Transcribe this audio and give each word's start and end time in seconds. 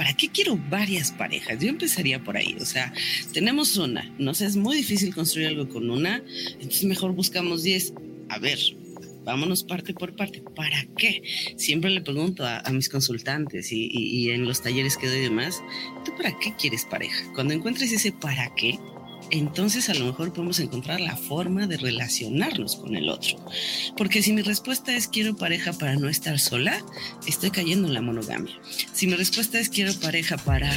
¿Para 0.00 0.14
qué 0.14 0.30
quiero 0.30 0.56
varias 0.70 1.12
parejas? 1.12 1.58
Yo 1.60 1.68
empezaría 1.68 2.24
por 2.24 2.34
ahí, 2.34 2.56
o 2.58 2.64
sea, 2.64 2.90
tenemos 3.34 3.76
una, 3.76 4.10
no 4.18 4.32
sé, 4.32 4.46
es 4.46 4.56
muy 4.56 4.78
difícil 4.78 5.14
construir 5.14 5.48
algo 5.48 5.68
con 5.68 5.90
una, 5.90 6.22
entonces 6.54 6.84
mejor 6.84 7.12
buscamos 7.12 7.64
10. 7.64 7.92
A 8.30 8.38
ver, 8.38 8.58
vámonos 9.26 9.62
parte 9.62 9.92
por 9.92 10.16
parte. 10.16 10.42
¿Para 10.56 10.86
qué? 10.96 11.22
Siempre 11.56 11.90
le 11.90 12.00
pregunto 12.00 12.46
a, 12.46 12.62
mis 12.72 12.88
consultantes 12.88 13.72
y, 13.72 13.90
y, 13.92 14.30
en 14.30 14.46
los 14.46 14.62
talleres 14.62 14.96
que 14.96 15.06
doy 15.06 15.18
y 15.18 15.22
demás, 15.24 15.62
¿tú 16.06 16.16
para 16.16 16.32
qué 16.38 16.54
quieres 16.58 16.86
pareja? 16.86 17.30
Cuando 17.34 17.52
encuentres 17.52 17.92
ese 17.92 18.10
para 18.10 18.54
qué, 18.54 18.78
entonces 19.30 19.88
a 19.88 19.94
lo 19.94 20.06
mejor 20.06 20.32
podemos 20.32 20.58
encontrar 20.60 21.00
la 21.00 21.16
forma 21.16 21.66
de 21.66 21.76
relacionarnos 21.76 22.76
con 22.76 22.96
el 22.96 23.08
otro. 23.08 23.36
Porque 23.96 24.22
si 24.22 24.32
mi 24.32 24.42
respuesta 24.42 24.94
es 24.94 25.08
quiero 25.08 25.36
pareja 25.36 25.72
para 25.72 25.96
no 25.96 26.08
estar 26.08 26.38
sola, 26.38 26.82
estoy 27.26 27.50
cayendo 27.50 27.88
en 27.88 27.94
la 27.94 28.00
monogamia. 28.00 28.54
Si 28.92 29.06
mi 29.06 29.14
respuesta 29.14 29.58
es 29.58 29.68
quiero 29.68 29.94
pareja 29.94 30.36
para 30.36 30.72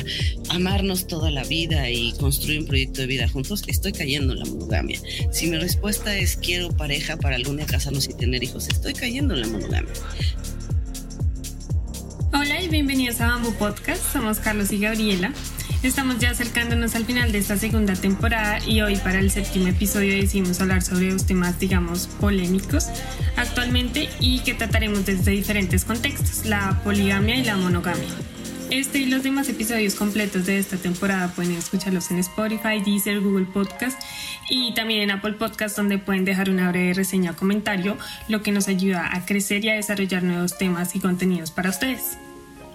amarnos 0.49 1.07
toda 1.07 1.31
la 1.31 1.43
vida 1.43 1.89
y 1.89 2.13
construir 2.13 2.59
un 2.59 2.67
proyecto 2.67 3.01
de 3.01 3.07
vida 3.07 3.27
juntos, 3.27 3.63
estoy 3.67 3.91
cayendo 3.91 4.33
en 4.33 4.39
la 4.39 4.45
monogamia. 4.45 4.99
Si 5.31 5.47
mi 5.47 5.57
respuesta 5.57 6.15
es 6.15 6.35
quiero 6.35 6.69
pareja 6.69 7.17
para 7.17 7.35
algún 7.35 7.57
día 7.57 7.65
casarnos 7.65 8.07
y 8.07 8.13
tener 8.13 8.43
hijos, 8.43 8.67
estoy 8.67 8.93
cayendo 8.93 9.33
en 9.33 9.41
la 9.41 9.47
monogamia. 9.47 9.93
Hola 12.33 12.61
y 12.61 12.67
bienvenidos 12.67 13.21
a 13.21 13.27
Bamboo 13.27 13.53
Podcast. 13.53 14.11
Somos 14.11 14.39
Carlos 14.39 14.71
y 14.71 14.79
Gabriela. 14.79 15.31
Estamos 15.83 16.17
ya 16.17 16.29
acercándonos 16.29 16.95
al 16.95 17.03
final 17.03 17.33
de 17.33 17.39
esta 17.39 17.57
segunda 17.57 17.93
temporada 17.93 18.65
y 18.65 18.79
hoy 18.79 18.95
para 18.95 19.19
el 19.19 19.29
séptimo 19.29 19.67
episodio 19.67 20.15
decidimos 20.15 20.61
hablar 20.61 20.81
sobre 20.81 21.11
dos 21.11 21.25
temas, 21.25 21.59
digamos, 21.59 22.07
polémicos 22.07 22.87
actualmente 23.35 24.07
y 24.21 24.39
que 24.39 24.53
trataremos 24.53 25.05
desde 25.05 25.31
diferentes 25.31 25.83
contextos, 25.83 26.45
la 26.45 26.79
poligamia 26.85 27.35
y 27.35 27.43
la 27.43 27.57
monogamia. 27.57 28.07
Este 28.69 28.99
y 28.99 29.07
los 29.07 29.23
demás 29.23 29.49
episodios 29.49 29.95
completos 29.95 30.45
de 30.45 30.57
esta 30.57 30.77
temporada 30.77 31.27
pueden 31.35 31.51
escucharlos 31.51 32.09
en 32.11 32.19
Spotify, 32.19 32.81
Deezer, 32.83 33.19
Google 33.19 33.45
Podcast 33.45 34.01
y 34.49 34.73
también 34.75 35.01
en 35.01 35.11
Apple 35.11 35.33
Podcast 35.33 35.75
donde 35.75 35.97
pueden 35.97 36.23
dejar 36.23 36.49
una 36.49 36.69
breve 36.69 36.93
reseña 36.93 37.31
o 37.31 37.35
comentario, 37.35 37.97
lo 38.29 38.41
que 38.41 38.53
nos 38.53 38.69
ayuda 38.69 39.13
a 39.13 39.25
crecer 39.25 39.65
y 39.65 39.69
a 39.69 39.73
desarrollar 39.73 40.23
nuevos 40.23 40.57
temas 40.57 40.95
y 40.95 41.01
contenidos 41.01 41.51
para 41.51 41.71
ustedes. 41.71 42.17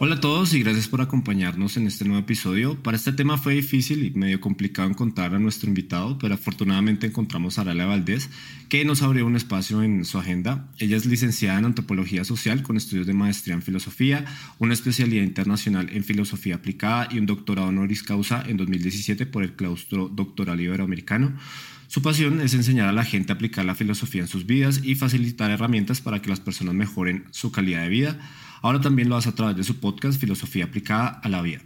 Hola 0.00 0.14
a 0.14 0.20
todos 0.20 0.54
y 0.54 0.62
gracias 0.62 0.86
por 0.86 1.00
acompañarnos 1.00 1.76
en 1.76 1.88
este 1.88 2.04
nuevo 2.04 2.20
episodio. 2.20 2.80
Para 2.80 2.96
este 2.96 3.12
tema 3.12 3.36
fue 3.36 3.54
difícil 3.54 4.04
y 4.04 4.10
medio 4.12 4.40
complicado 4.40 4.88
encontrar 4.88 5.34
a 5.34 5.40
nuestro 5.40 5.68
invitado, 5.68 6.18
pero 6.18 6.34
afortunadamente 6.34 7.08
encontramos 7.08 7.58
a 7.58 7.62
Aralia 7.62 7.86
Valdés, 7.86 8.30
que 8.68 8.84
nos 8.84 9.02
abrió 9.02 9.26
un 9.26 9.34
espacio 9.34 9.82
en 9.82 10.04
su 10.04 10.16
agenda. 10.16 10.68
Ella 10.78 10.96
es 10.96 11.04
licenciada 11.04 11.58
en 11.58 11.64
Antropología 11.64 12.22
Social 12.22 12.62
con 12.62 12.76
estudios 12.76 13.08
de 13.08 13.12
maestría 13.12 13.54
en 13.54 13.62
Filosofía, 13.62 14.24
una 14.60 14.72
especialidad 14.72 15.24
internacional 15.24 15.88
en 15.90 16.04
Filosofía 16.04 16.54
Aplicada 16.54 17.08
y 17.10 17.18
un 17.18 17.26
doctorado 17.26 17.66
honoris 17.66 18.04
causa 18.04 18.44
en 18.46 18.56
2017 18.56 19.26
por 19.26 19.42
el 19.42 19.54
Claustro 19.54 20.08
Doctoral 20.08 20.60
Iberoamericano. 20.60 21.32
Su 21.88 22.02
pasión 22.02 22.40
es 22.40 22.54
enseñar 22.54 22.86
a 22.86 22.92
la 22.92 23.04
gente 23.04 23.32
a 23.32 23.34
aplicar 23.34 23.64
la 23.64 23.74
filosofía 23.74 24.22
en 24.22 24.28
sus 24.28 24.46
vidas 24.46 24.80
y 24.84 24.94
facilitar 24.94 25.50
herramientas 25.50 26.00
para 26.00 26.22
que 26.22 26.30
las 26.30 26.38
personas 26.38 26.74
mejoren 26.74 27.24
su 27.32 27.50
calidad 27.50 27.82
de 27.82 27.88
vida. 27.88 28.18
Ahora 28.62 28.80
también 28.80 29.08
lo 29.08 29.16
hace 29.16 29.28
a 29.28 29.34
través 29.34 29.56
de 29.56 29.64
su 29.64 29.80
podcast 29.80 30.20
Filosofía 30.20 30.64
aplicada 30.64 31.20
a 31.22 31.28
la 31.28 31.42
vida. 31.42 31.62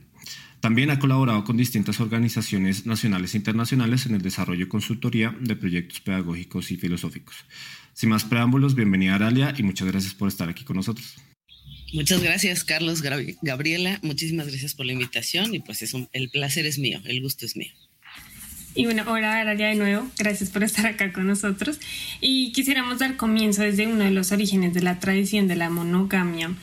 También 0.60 0.90
ha 0.90 1.00
colaborado 1.00 1.42
con 1.42 1.56
distintas 1.56 1.98
organizaciones 1.98 2.86
nacionales 2.86 3.34
e 3.34 3.38
internacionales 3.38 4.06
en 4.06 4.14
el 4.14 4.22
desarrollo 4.22 4.64
y 4.64 4.68
consultoría 4.68 5.34
de 5.40 5.56
proyectos 5.56 6.00
pedagógicos 6.00 6.70
y 6.70 6.76
filosóficos. 6.76 7.34
Sin 7.94 8.10
más 8.10 8.24
preámbulos, 8.24 8.76
bienvenida 8.76 9.16
Aralia 9.16 9.52
y 9.58 9.64
muchas 9.64 9.88
gracias 9.88 10.14
por 10.14 10.28
estar 10.28 10.48
aquí 10.48 10.62
con 10.62 10.76
nosotros. 10.76 11.16
Muchas 11.92 12.22
gracias, 12.22 12.64
Carlos, 12.64 13.02
Gabriela. 13.42 13.98
Muchísimas 14.02 14.46
gracias 14.46 14.74
por 14.74 14.86
la 14.86 14.92
invitación 14.92 15.54
y 15.54 15.58
pues 15.58 15.82
es 15.82 15.94
el 16.12 16.30
placer 16.30 16.64
es 16.64 16.78
mío, 16.78 17.00
el 17.04 17.20
gusto 17.20 17.44
es 17.44 17.56
mío. 17.56 17.72
Y 18.74 18.86
bueno, 18.86 19.04
hola 19.06 19.38
Aralia 19.38 19.68
de 19.68 19.74
nuevo, 19.74 20.10
gracias 20.16 20.48
por 20.48 20.64
estar 20.64 20.86
acá 20.86 21.12
con 21.12 21.26
nosotros. 21.26 21.78
Y 22.20 22.52
quisiéramos 22.52 22.98
dar 22.98 23.16
comienzo 23.16 23.62
desde 23.62 23.86
uno 23.86 24.04
de 24.04 24.10
los 24.10 24.32
orígenes 24.32 24.72
de 24.72 24.80
la 24.80 24.98
tradición 24.98 25.46
de 25.46 25.56
la 25.56 25.68
monogamia, 25.68 26.54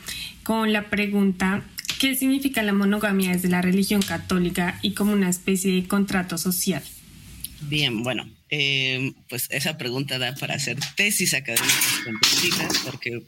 con 0.42 0.72
la 0.72 0.90
pregunta, 0.90 1.62
¿qué 2.00 2.16
significa 2.16 2.62
la 2.64 2.72
monogamia 2.72 3.30
desde 3.30 3.48
la 3.48 3.62
religión 3.62 4.02
católica 4.02 4.78
y 4.82 4.92
como 4.92 5.12
una 5.12 5.28
especie 5.28 5.72
de 5.72 5.86
contrato 5.86 6.36
social? 6.36 6.82
Bien, 7.62 8.02
bueno, 8.02 8.28
eh, 8.48 9.12
pues 9.28 9.46
esa 9.50 9.78
pregunta 9.78 10.18
da 10.18 10.34
para 10.34 10.54
hacer 10.54 10.76
tesis 10.96 11.34
académicas 11.34 12.78
porque 12.84 13.22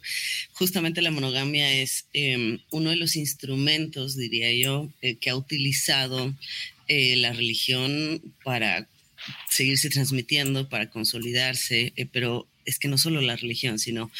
justamente 0.53 1.03
la 1.03 1.12
monogamia 1.12 1.72
es 1.72 2.06
eh, 2.14 2.59
uno 2.70 2.91
de 2.91 2.97
los 2.97 3.14
instrumentos, 3.14 4.16
diría 4.16 4.53
yo, 4.53 4.91
eh, 5.03 5.16
que 5.16 5.31
ha 5.31 5.37
utilizado 5.37 6.34
eh, 6.88 7.16
la 7.16 7.32
religión 7.32 8.22
para 8.44 8.88
seguirse 9.48 9.88
transmitiendo, 9.91 10.69
para 10.69 10.91
consolidarse, 10.91 11.93
eh, 11.97 12.06
pero 12.10 12.48
es 12.65 12.78
que 12.78 12.88
no 12.88 12.98
solo 12.98 13.20
la 13.20 13.37
religión, 13.37 13.78
sino 13.78 14.10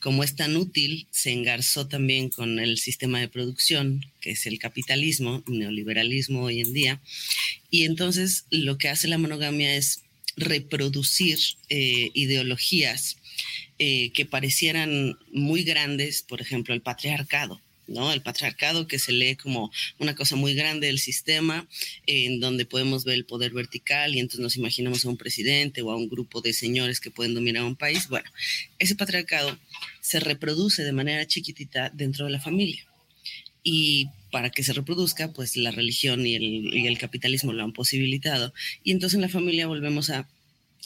como 0.00 0.22
es 0.22 0.36
tan 0.36 0.56
útil, 0.56 1.06
se 1.10 1.32
engarzó 1.32 1.88
también 1.88 2.28
con 2.28 2.58
el 2.58 2.78
sistema 2.78 3.20
de 3.20 3.28
producción, 3.28 4.04
que 4.20 4.32
es 4.32 4.46
el 4.46 4.58
capitalismo, 4.58 5.42
neoliberalismo 5.46 6.42
hoy 6.42 6.60
en 6.60 6.72
día, 6.72 7.00
y 7.70 7.84
entonces 7.84 8.44
lo 8.50 8.76
que 8.78 8.88
hace 8.88 9.08
la 9.08 9.18
monogamia 9.18 9.74
es 9.76 10.02
reproducir 10.36 11.38
eh, 11.70 12.10
ideologías 12.14 13.16
que 13.78 14.26
parecieran 14.30 15.18
muy 15.32 15.62
grandes, 15.62 16.22
por 16.22 16.40
ejemplo, 16.40 16.72
el 16.72 16.80
patriarcado. 16.80 17.60
¿No? 17.86 18.12
El 18.12 18.22
patriarcado 18.22 18.86
que 18.86 18.98
se 18.98 19.12
lee 19.12 19.36
como 19.36 19.70
una 19.98 20.14
cosa 20.14 20.36
muy 20.36 20.54
grande 20.54 20.86
del 20.88 20.98
sistema, 20.98 21.68
en 22.06 22.40
donde 22.40 22.66
podemos 22.66 23.04
ver 23.04 23.14
el 23.14 23.24
poder 23.24 23.52
vertical 23.52 24.14
y 24.14 24.20
entonces 24.20 24.40
nos 24.40 24.56
imaginamos 24.56 25.04
a 25.04 25.08
un 25.08 25.16
presidente 25.16 25.82
o 25.82 25.90
a 25.90 25.96
un 25.96 26.08
grupo 26.08 26.40
de 26.40 26.52
señores 26.52 27.00
que 27.00 27.10
pueden 27.10 27.34
dominar 27.34 27.64
un 27.64 27.76
país. 27.76 28.08
Bueno, 28.08 28.30
ese 28.78 28.94
patriarcado 28.94 29.58
se 30.00 30.20
reproduce 30.20 30.84
de 30.84 30.92
manera 30.92 31.26
chiquitita 31.26 31.90
dentro 31.90 32.26
de 32.26 32.32
la 32.32 32.40
familia. 32.40 32.86
Y 33.62 34.08
para 34.30 34.50
que 34.50 34.62
se 34.62 34.72
reproduzca, 34.72 35.32
pues 35.32 35.56
la 35.56 35.72
religión 35.72 36.24
y 36.24 36.36
el, 36.36 36.44
y 36.74 36.86
el 36.86 36.98
capitalismo 36.98 37.52
lo 37.52 37.64
han 37.64 37.72
posibilitado. 37.72 38.52
Y 38.84 38.92
entonces 38.92 39.16
en 39.16 39.22
la 39.22 39.28
familia 39.28 39.66
volvemos 39.66 40.10
a 40.10 40.28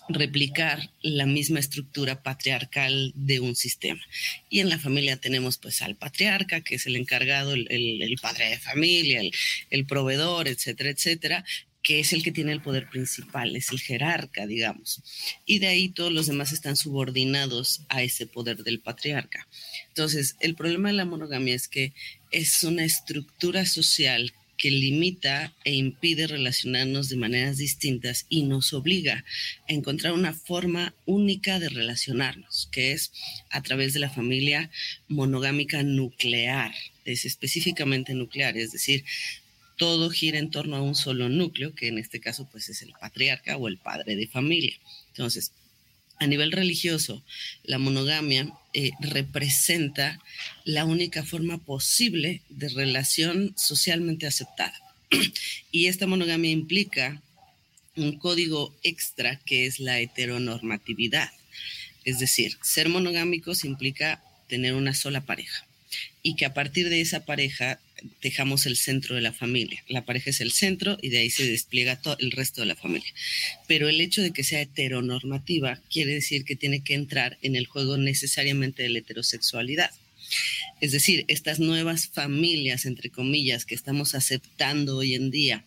replicar 0.09 0.91
la 1.03 1.27
misma 1.27 1.61
estructura 1.61 2.23
patriarcal 2.23 3.13
de 3.15 3.41
un 3.41 3.55
sistema. 3.55 4.01
Y 4.49 4.61
en 4.61 4.69
la 4.69 4.79
familia 4.79 5.17
tenemos 5.17 5.59
pues 5.59 5.83
al 5.83 5.97
patriarca, 5.97 6.63
que 6.63 6.77
es 6.77 6.87
el 6.87 6.97
encargado, 6.97 7.55
el, 7.55 8.19
padre 8.21 8.51
de 8.51 8.59
familia, 8.59 9.21
el, 9.21 9.33
el, 9.71 9.87
proveedor, 9.87 10.49
etcétera, 10.49 10.91
etcétera, 10.91 11.45
que 11.83 12.01
es 12.01 12.13
el 12.13 12.23
que 12.23 12.33
tiene 12.33 12.53
el 12.53 12.61
poder 12.61 12.89
principal, 12.91 13.57
es 13.57 13.71
el 13.71 13.81
jerarca, 13.81 14.47
digamos. 14.47 15.03
Y 15.47 15.61
de 15.61 15.69
ahí 15.69 15.89
todos 15.89 16.13
los 16.13 16.27
demás 16.27 16.53
están 16.53 16.77
subordinados 16.77 17.83
a 17.89 18.03
ese 18.03 18.27
poder 18.27 18.65
del 18.65 18.81
patriarca. 18.81 19.49
Entonces, 19.89 20.37
el 20.41 20.55
problema 20.55 20.89
de 20.89 20.95
la 20.95 21.05
monogamia 21.05 21.55
es 21.55 21.69
que 21.69 21.95
es 22.31 22.63
una 22.65 22.85
estructura 22.85 23.65
social 23.65 24.33
que 24.61 24.71
limita 24.71 25.55
e 25.65 25.73
impide 25.73 26.27
relacionarnos 26.27 27.09
de 27.09 27.17
maneras 27.17 27.57
distintas 27.57 28.27
y 28.29 28.43
nos 28.43 28.75
obliga 28.75 29.25
a 29.67 29.73
encontrar 29.73 30.13
una 30.13 30.35
forma 30.35 30.95
única 31.07 31.59
de 31.59 31.71
relacionarnos, 31.71 32.69
que 32.71 32.93
es 32.93 33.11
a 33.49 33.63
través 33.63 33.95
de 33.95 34.01
la 34.01 34.11
familia 34.11 34.71
monogámica 35.09 35.83
nuclear, 35.83 36.75
es 37.07 37.25
específicamente 37.25 38.13
nuclear, 38.13 38.59
es 38.59 38.73
decir, 38.73 39.03
todo 39.77 40.11
gira 40.11 40.39
en 40.39 40.51
torno 40.51 40.77
a 40.77 40.83
un 40.83 40.95
solo 40.95 41.31
núcleo, 41.31 41.75
que 41.75 41.89
en 41.89 41.97
este 41.97 42.21
caso 42.21 42.47
pues 42.53 42.69
es 42.69 42.83
el 42.83 42.93
patriarca 43.01 43.57
o 43.57 43.67
el 43.67 43.79
padre 43.79 44.15
de 44.15 44.27
familia. 44.27 44.79
Entonces, 45.09 45.53
a 46.21 46.27
nivel 46.27 46.53
religioso, 46.53 47.25
la 47.65 47.79
monogamia 47.79 48.53
eh, 48.75 48.93
representa 49.01 50.21
la 50.65 50.85
única 50.85 51.25
forma 51.25 51.59
posible 51.59 52.43
de 52.51 52.69
relación 52.69 53.55
socialmente 53.57 54.27
aceptada. 54.27 54.79
y 55.73 55.87
esta 55.87 56.07
monogamia 56.07 56.51
implica 56.51 57.23
un 57.97 58.19
código 58.19 58.77
extra 58.83 59.41
que 59.47 59.67
es 59.67 59.81
la 59.81 59.99
heteronormatividad. 59.99 61.31
Es 62.05 62.19
decir, 62.19 62.59
ser 62.63 62.91
monogámicos 62.91 63.65
implica 63.65 64.23
tener 64.47 64.75
una 64.75 64.95
sola 64.95 65.23
pareja 65.23 65.67
y 66.23 66.37
que 66.37 66.45
a 66.45 66.55
partir 66.55 66.91
de 66.91 67.01
esa 67.01 67.25
pareja 67.25 67.81
dejamos 68.23 68.67
el 68.67 68.77
centro 68.77 69.15
de 69.15 69.21
la 69.21 69.33
familia. 69.33 69.83
La 69.89 70.05
pareja 70.05 70.31
es 70.31 70.41
el 70.41 70.53
centro 70.53 70.99
y 71.01 71.11
de 71.11 71.19
ahí 71.19 71.31
se 71.31 71.47
despliega 71.47 72.01
todo 72.01 72.17
el 72.19 72.31
resto 72.31 72.61
de 72.61 72.67
la 72.67 72.77
familia. 72.77 73.13
Pero 73.67 73.89
el 73.89 74.01
hecho 74.01 74.23
de 74.23 74.33
que 74.33 74.45
sea 74.45 74.61
heteronormativa 74.61 75.81
quiere 75.91 76.15
decir 76.15 76.45
que 76.45 76.57
tiene 76.57 76.83
que 76.83 76.95
entrar 76.95 77.39
en 77.43 77.57
el 77.57 77.67
juego 77.67 77.97
necesariamente 77.97 78.83
de 78.83 78.91
la 78.91 78.99
heterosexualidad. 78.99 79.91
Es 80.81 80.93
decir, 80.93 81.25
estas 81.29 81.59
nuevas 81.59 82.09
familias, 82.09 82.87
entre 82.87 83.11
comillas, 83.11 83.67
que 83.67 83.75
estamos 83.75 84.15
aceptando 84.15 84.97
hoy 84.99 85.15
en 85.15 85.31
día 85.31 85.65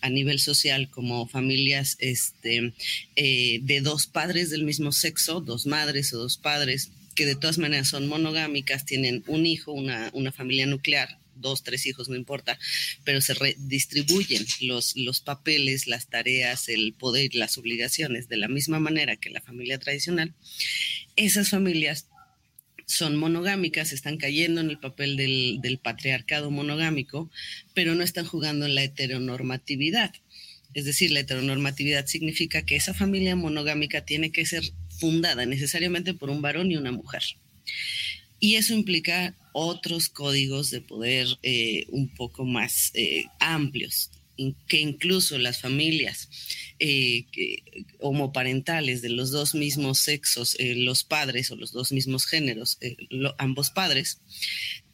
a 0.00 0.08
nivel 0.08 0.40
social 0.40 0.88
como 0.90 1.28
familias 1.28 1.96
este, 2.00 2.72
eh, 3.14 3.60
de 3.62 3.80
dos 3.80 4.06
padres 4.06 4.50
del 4.50 4.64
mismo 4.64 4.90
sexo, 4.90 5.40
dos 5.40 5.66
madres 5.66 6.12
o 6.12 6.18
dos 6.18 6.38
padres, 6.38 6.90
que 7.14 7.26
de 7.26 7.36
todas 7.36 7.58
maneras 7.58 7.88
son 7.88 8.08
monogámicas, 8.08 8.84
tienen 8.84 9.22
un 9.26 9.46
hijo, 9.46 9.72
una, 9.72 10.10
una 10.12 10.32
familia 10.32 10.66
nuclear, 10.66 11.18
dos, 11.36 11.62
tres 11.62 11.86
hijos, 11.86 12.08
no 12.08 12.16
importa, 12.16 12.58
pero 13.04 13.20
se 13.20 13.34
redistribuyen 13.34 14.44
los, 14.60 14.96
los 14.96 15.20
papeles, 15.20 15.86
las 15.86 16.08
tareas, 16.08 16.68
el 16.68 16.92
poder, 16.92 17.34
las 17.34 17.58
obligaciones 17.58 18.28
de 18.28 18.36
la 18.36 18.48
misma 18.48 18.80
manera 18.80 19.16
que 19.16 19.30
la 19.30 19.40
familia 19.40 19.78
tradicional, 19.78 20.34
esas 21.16 21.50
familias 21.50 22.08
son 22.86 23.16
monogámicas, 23.16 23.92
están 23.92 24.16
cayendo 24.16 24.60
en 24.60 24.70
el 24.70 24.78
papel 24.78 25.16
del, 25.16 25.58
del 25.60 25.78
patriarcado 25.78 26.50
monogámico, 26.50 27.30
pero 27.74 27.94
no 27.94 28.04
están 28.04 28.26
jugando 28.26 28.64
en 28.66 28.74
la 28.74 28.84
heteronormatividad. 28.84 30.14
Es 30.72 30.84
decir, 30.84 31.10
la 31.10 31.20
heteronormatividad 31.20 32.06
significa 32.06 32.62
que 32.62 32.76
esa 32.76 32.94
familia 32.94 33.34
monogámica 33.34 34.04
tiene 34.04 34.30
que 34.30 34.46
ser 34.46 34.62
fundada 35.00 35.46
necesariamente 35.46 36.14
por 36.14 36.30
un 36.30 36.42
varón 36.42 36.70
y 36.70 36.76
una 36.76 36.92
mujer. 36.92 37.22
Y 38.46 38.54
eso 38.54 38.74
implica 38.74 39.34
otros 39.50 40.08
códigos 40.08 40.70
de 40.70 40.80
poder 40.80 41.26
eh, 41.42 41.84
un 41.88 42.14
poco 42.14 42.44
más 42.44 42.92
eh, 42.94 43.24
amplios, 43.40 44.12
que 44.68 44.78
incluso 44.78 45.36
las 45.36 45.60
familias 45.60 46.28
eh, 46.78 47.26
homoparentales 47.98 49.02
de 49.02 49.08
los 49.08 49.32
dos 49.32 49.56
mismos 49.56 49.98
sexos, 49.98 50.56
los 50.60 51.02
padres 51.02 51.50
o 51.50 51.56
los 51.56 51.72
dos 51.72 51.90
mismos 51.90 52.24
géneros, 52.24 52.78
ambos 53.36 53.70
padres, 53.70 54.20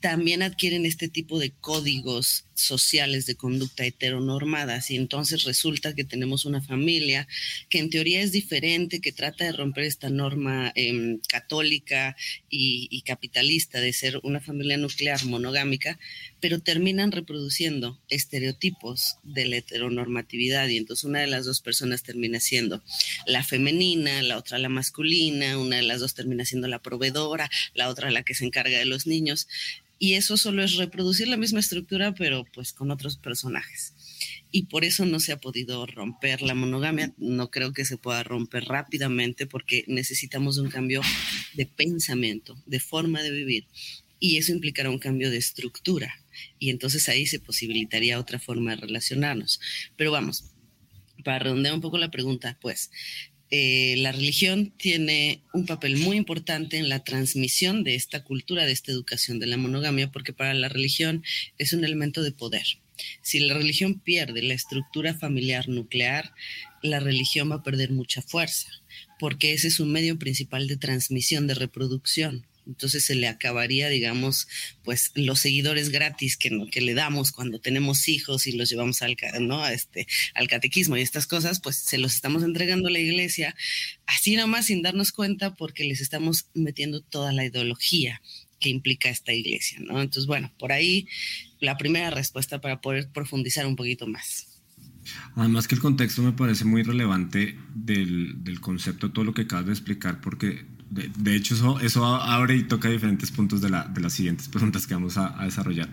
también 0.01 0.43
adquieren 0.43 0.87
este 0.87 1.09
tipo 1.11 1.39
de 1.39 1.51
códigos 1.51 2.47
sociales 2.63 3.27
de 3.27 3.35
conducta 3.35 3.85
heteronormadas 3.85 4.91
y 4.91 4.97
entonces 4.97 5.45
resulta 5.45 5.95
que 5.95 6.05
tenemos 6.05 6.45
una 6.45 6.63
familia 6.63 7.29
que 7.69 7.79
en 7.79 7.91
teoría 7.91 8.21
es 8.21 8.33
diferente, 8.33 9.01
que 9.01 9.13
trata 9.13 9.45
de 9.45 9.53
romper 9.53 9.85
esta 9.85 10.11
norma 10.11 10.73
em, 10.75 11.21
católica 11.29 12.17
y, 12.49 13.03
capitalista 13.05 13.81
de 13.81 13.93
ser 13.93 14.21
una 14.23 14.41
familia 14.41 14.77
nuclear 14.77 15.25
monogámica, 15.25 15.99
pero 16.41 16.61
terminan 16.61 17.11
reproduciendo 17.11 17.99
estereotipos 18.09 19.17
de 19.25 19.47
la 19.47 19.57
heteronormatividad 19.57 20.69
y 20.69 20.77
entonces 20.77 21.05
una 21.05 21.21
de 21.21 21.27
las 21.27 21.45
dos 21.45 21.61
personas 21.61 22.05
termina 22.05 22.39
siendo 22.39 22.83
la 23.27 23.43
femenina, 23.43 24.23
la 24.23 24.39
otra 24.39 24.59
la 24.59 24.69
masculina, 24.69 25.59
una 25.59 25.77
de 25.77 25.83
las 25.83 26.01
dos 26.01 26.15
termina 26.15 26.45
siendo 26.45 26.69
la 26.69 26.81
proveedora, 26.81 27.51
la 27.75 27.89
otra 27.89 28.11
la 28.11 28.23
que 28.23 28.35
se 28.35 28.45
encarga 28.45 28.79
de 28.79 28.87
los 28.87 29.07
niños 29.07 29.49
y 30.03 30.15
eso 30.15 30.37
solo 30.37 30.65
es 30.65 30.75
reproducir 30.75 31.29
la 31.29 31.37
misma 31.37 31.61
estructura, 31.61 32.13
pero 32.13 32.45
pues 32.53 32.73
con 32.73 32.91
otros 32.91 33.19
personajes. 33.19 33.95
Y 34.51 34.65
por 34.65 34.85
eso 34.85 35.07
no 35.07 35.21
se 35.21 35.31
ha 35.31 35.37
podido 35.37 35.87
romper 35.87 36.43
la 36.43 36.57
monogamia. 36.57 37.15
No 37.19 37.53
creo 37.53 37.73
que 37.73 37.85
se 37.85 37.99
pueda 37.99 38.25
romper 38.25 38.65
rápidamente 38.65 39.47
porque 39.47 39.85
necesitamos 39.87 40.59
un 40.59 40.71
cambio 40.71 41.03
de 41.55 41.67
pensamiento, 41.67 42.61
de 42.67 42.81
forma 42.81 43.23
de 43.23 43.31
vivir. 43.31 43.69
Y 44.19 44.39
eso 44.39 44.51
implicará 44.51 44.91
un 44.91 44.99
cambio 44.99 45.31
de 45.31 45.37
estructura. 45.37 46.13
Y 46.59 46.71
entonces 46.71 47.09
ahí 47.09 47.25
se 47.25 47.39
posibilitaría 47.39 48.19
otra 48.19 48.41
forma 48.41 48.73
de 48.73 48.79
relacionarnos. 48.79 49.61
Pero 49.97 50.11
vamos, 50.11 50.47
para 51.23 51.39
redondear 51.39 51.75
un 51.75 51.81
poco 51.81 51.99
la 51.99 52.11
pregunta, 52.11 52.59
pues 52.61 52.91
eh, 53.55 53.97
la 53.99 54.13
religión 54.13 54.73
tiene 54.79 55.43
un 55.53 55.67
papel 55.67 55.99
muy 55.99 56.17
importante 56.17 56.79
en 56.79 56.89
la 56.89 57.05
transmisión 57.05 57.85
de 57.85 57.95
esta 57.97 58.25
cultura, 58.25 58.65
de 58.65 58.73
esta 58.73 58.91
educación 58.93 59.39
de 59.39 59.47
la 59.47 59.59
monogamia, 59.59 60.11
porque 60.11 60.33
para 60.33 60.55
la 60.55 60.71
religión 60.71 61.23
es 61.59 61.75
un 61.75 61.85
elemento 61.85 62.23
de 62.23 62.33
poder. 62.33 62.65
Si 63.21 63.41
la 63.41 63.53
religión 63.53 64.01
pierde 64.01 64.41
la 64.41 64.55
estructura 64.55 65.13
familiar 65.13 65.69
nuclear, 65.69 66.33
la 66.83 66.99
religión 66.99 67.51
va 67.51 67.57
a 67.57 67.63
perder 67.63 67.91
mucha 67.91 68.23
fuerza, 68.23 68.71
porque 69.19 69.53
ese 69.53 69.69
es 69.69 69.81
un 69.81 69.93
medio 69.93 70.19
principal 70.19 70.67
de 70.67 70.79
transmisión, 70.79 71.47
de 71.47 71.53
reproducción 71.53 72.47
entonces 72.67 73.05
se 73.05 73.15
le 73.15 73.29
acabaría, 73.29 73.89
digamos, 73.89 74.49
pues 74.85 75.11
los 75.15 75.41
seguidores 75.41 75.91
gratis 75.91 76.37
que, 76.37 76.51
que 76.71 76.81
le 76.81 76.95
damos 76.95 77.33
cuando 77.33 77.61
tenemos 77.61 78.09
hijos 78.09 78.47
y 78.47 78.53
los 78.53 78.71
llevamos 78.71 79.03
al, 79.03 79.17
¿no? 79.41 79.67
este, 79.67 80.07
al 80.35 80.49
catequismo 80.49 80.97
y 80.97 81.01
estas 81.01 81.27
cosas, 81.27 81.61
pues 81.61 81.77
se 81.77 81.99
los 81.99 82.15
estamos 82.15 82.43
entregando 82.43 82.89
a 82.89 82.93
la 82.93 83.01
iglesia, 83.01 83.55
así 84.07 84.37
nomás 84.37 84.67
sin 84.67 84.83
darnos 84.83 85.13
cuenta 85.13 85.55
porque 85.55 85.85
les 85.85 86.01
estamos 86.01 86.47
metiendo 86.55 87.01
toda 87.01 87.33
la 87.33 87.45
ideología 87.45 88.23
que 88.61 88.69
implica 88.69 89.09
esta 89.09 89.33
iglesia, 89.33 89.79
¿no? 89.81 90.01
Entonces, 90.01 90.27
bueno, 90.27 90.53
por 90.59 90.73
ahí 90.73 91.09
la 91.61 91.77
primera 91.77 92.11
respuesta 92.11 92.61
para 92.61 92.81
poder 92.81 93.11
profundizar 93.11 93.67
un 93.67 93.77
poquito 93.77 94.07
más. 94.07 94.49
Además 95.35 95.67
que 95.67 95.75
el 95.75 95.81
contexto 95.81 96.23
me 96.23 96.33
parece 96.33 96.65
muy 96.65 96.85
relevante 96.85 97.59
del, 97.75 98.45
del 98.45 98.61
concepto, 98.61 99.11
todo 99.11 99.25
lo 99.25 99.35
que 99.35 99.43
acabas 99.43 99.67
de 99.67 99.73
explicar, 99.73 100.21
porque 100.21 100.65
de, 100.93 101.37
hecho, 101.37 101.55
eso, 101.55 101.81
eso, 101.81 102.05
abre 102.05 102.57
y 102.57 102.65
toca 102.65 102.91
diferentes 102.91 103.31
puntos 103.31 103.63
de, 103.63 103.71
la, 103.71 103.85
de 103.85 104.01
las 104.03 104.13
siguientes 104.13 104.49
preguntas 104.49 104.87
que 104.87 104.93
vamos 104.93 105.17
a, 105.17 105.43
desarrollar. 105.43 105.89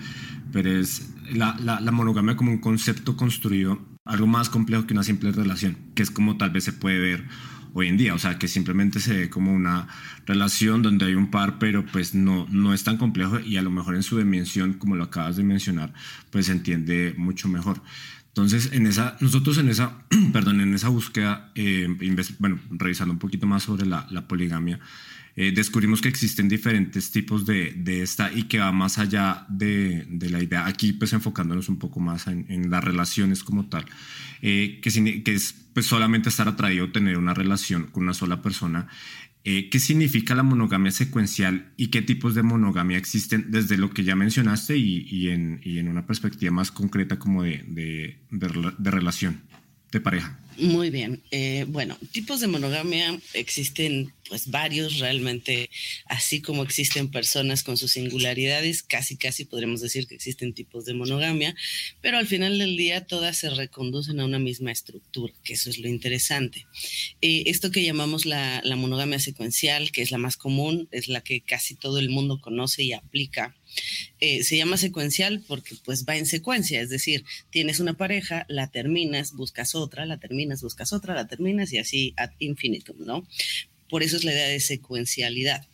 Pero 0.51 0.69
es 0.69 1.13
la, 1.31 1.56
la, 1.60 1.80
la, 1.80 1.92
monogamia 1.92 2.36
como 2.36 2.51
un 2.51 2.57
concepto 2.57 3.16
construido, 3.16 3.80
algo 4.04 4.28
más 4.28 4.50
complejo 4.50 4.86
que 4.86 4.94
una 4.94 5.04
simple 5.04 5.31
relación, 5.31 5.78
que 5.96 6.04
es 6.04 6.12
como 6.12 6.36
tal 6.36 6.50
vez 6.50 6.66
se 6.66 6.74
puede 6.74 7.00
ver 7.00 7.25
hoy 7.74 7.88
en 7.88 7.96
día. 7.96 8.13
O 8.13 8.19
sea, 8.19 8.38
que 8.38 8.50
simplemente 8.50 9.00
se 9.00 9.13
ve 9.13 9.30
como 9.30 9.54
una 9.54 9.88
relación 10.25 10.81
donde 10.81 11.06
hay 11.06 11.16
un 11.16 11.31
par, 11.31 11.60
pero 11.60 11.86
pues 11.86 12.13
no, 12.13 12.46
no 12.50 12.74
es 12.74 12.84
tan 12.84 12.98
complejo 12.98 13.40
y 13.40 13.56
a 13.56 13.62
lo 13.62 13.72
mejor 13.72 13.96
en 13.96 14.04
su 14.04 14.18
dimensión, 14.18 14.74
como 14.74 14.96
lo 14.96 15.06
acabas 15.06 15.38
de 15.38 15.44
mencionar, 15.44 15.94
pues 16.30 16.48
se 16.48 16.51
entiende 16.51 17.13
mucho 17.18 17.48
mejor. 17.48 17.81
Entonces, 18.41 18.71
en 18.74 18.88
esa, 18.88 19.18
nosotros 19.19 19.57
en 19.57 19.69
esa, 19.69 19.97
perdón, 20.33 20.62
en 20.62 20.74
esa 20.74 20.89
búsqueda, 20.89 21.51
eh, 21.56 21.88
bueno, 22.39 22.59
revisando 22.69 23.12
un 23.13 23.19
poquito 23.19 23.45
más 23.45 23.63
sobre 23.63 23.86
la, 23.86 24.27
poligamia, 24.27 24.80
eh, 25.36 25.51
descubrimos 25.53 26.01
que 26.01 26.07
existen 26.07 26.47
diferentes 26.47 27.12
tipos 27.12 27.45
de, 27.45 27.74
de, 27.74 28.01
esta 28.01 28.31
y 28.31 28.44
que 28.44 28.59
va 28.59 28.71
más 28.71 28.97
allá 28.97 29.45
de, 29.50 30.06
de, 30.09 30.30
la 30.30 30.41
idea, 30.41 30.65
aquí 30.65 30.94
pues 30.94 31.13
enfocándonos 31.13 31.69
un 31.69 31.80
poco 31.80 32.00
más 32.00 32.27
en, 32.27 32.69
las 32.69 32.83
relaciones 32.83 33.44
como 33.44 33.68
tal, 33.68 33.86
eh, 34.41 34.80
que, 34.81 35.21
que, 35.24 35.33
es 35.33 35.53
pues 35.74 35.86
solamente 35.86 36.30
estar 36.30 36.47
atraído, 36.47 36.91
tener 36.91 37.18
una 37.18 37.33
relación 37.33 37.88
con 37.88 38.03
una 38.03 38.13
sola 38.13 38.41
persona 38.41 38.88
eh, 39.46 39.69
¿Qué 39.69 39.79
significa 39.79 40.36
la 40.36 40.43
monogamia 40.43 40.91
secuencial 40.91 41.72
y 41.77 41.88
qué 41.88 42.01
tipos 42.01 42.36
de 42.36 42.43
monogamia 42.43 42.98
existen 42.98 43.51
desde 43.51 43.77
lo 43.77 43.89
que 43.91 44.03
ya 44.03 44.15
mencionaste 44.15 44.77
y, 44.77 45.29
en, 45.29 45.88
una 45.88 46.05
perspectiva 46.05 46.51
más 46.51 46.72
concreta 46.72 47.17
como 47.17 47.43
de 47.43 48.19
relación 48.79 49.41
de 49.91 50.01
pareja? 50.01 50.38
Muy 50.60 50.89
bien. 50.89 51.24
Eh, 51.32 51.66
bueno, 51.68 51.98
tipos 52.12 52.42
de 52.42 52.48
monogamia 52.48 53.18
existen 53.34 54.13
pues 54.30 54.51
varios 54.51 55.00
realmente, 55.00 55.70
así 56.06 56.39
como 56.42 56.63
existen 56.63 57.10
personas 57.10 57.63
con 57.63 57.78
sus 57.78 57.94
singularidades, 57.94 58.84
casi 58.84 59.18
casi 59.18 59.46
podremos 59.46 59.82
decir 59.82 60.06
que 60.08 60.16
existen 60.16 60.54
tipos 60.54 60.86
de 60.86 60.94
monogamia, 60.94 61.56
pero 62.00 62.20
al 62.20 62.28
final 62.28 62.60
del 62.60 62.78
día 62.78 63.06
todas 63.06 63.38
se 63.38 63.50
reconducen 63.50 64.20
a 64.20 64.25
una 64.25 64.38
misma 64.38 64.72
estructura, 64.72 65.34
que 65.44 65.54
eso 65.54 65.70
es 65.70 65.80
lo 65.80 65.88
interesante. 65.88 66.68
Eh, 67.22 67.44
esto 67.48 67.72
que 67.72 67.84
llamamos 67.84 68.25
la, 68.25 68.62
monogamia 68.78 69.20
secuencial, 69.20 69.92
que 69.92 70.04
es 70.04 70.12
la 70.12 70.20
más 70.20 70.38
común, 70.38 70.88
es 70.92 71.08
la 71.08 71.22
que 71.22 71.42
casi 71.42 71.75
todo 71.75 72.00
el 72.00 72.10
mundo 72.10 72.39
conoce 72.39 72.84
y 72.84 72.94
aplica 72.94 73.56
eh, 74.20 74.44
se 74.44 74.58
llama 74.58 74.78
secuencial 74.78 75.44
porque 75.48 75.75
pues 75.86 76.04
va 76.06 76.18
en 76.18 76.25
secuencia, 76.25 76.82
es 76.82 76.89
decir, 76.89 77.24
tienes 77.51 77.80
una 77.80 77.94
pareja, 77.94 78.46
la 78.50 78.68
terminas, 78.68 79.34
buscas 79.34 79.75
otra, 79.75 80.06
la 80.08 80.18
terminas, 80.18 80.49
buscas 80.62 80.94
otra, 80.94 81.15
la 81.15 81.27
terminas 81.27 81.72
y 81.74 81.77
así 81.77 82.13
ad 82.18 82.32
infinitum, 82.39 82.98
¿no? 83.00 83.27
Por 83.89 84.03
eso 84.03 84.18
es 84.18 84.24
la 84.24 84.32
idea 84.32 84.48
de 84.48 84.60
secuencialidad. 84.60 85.68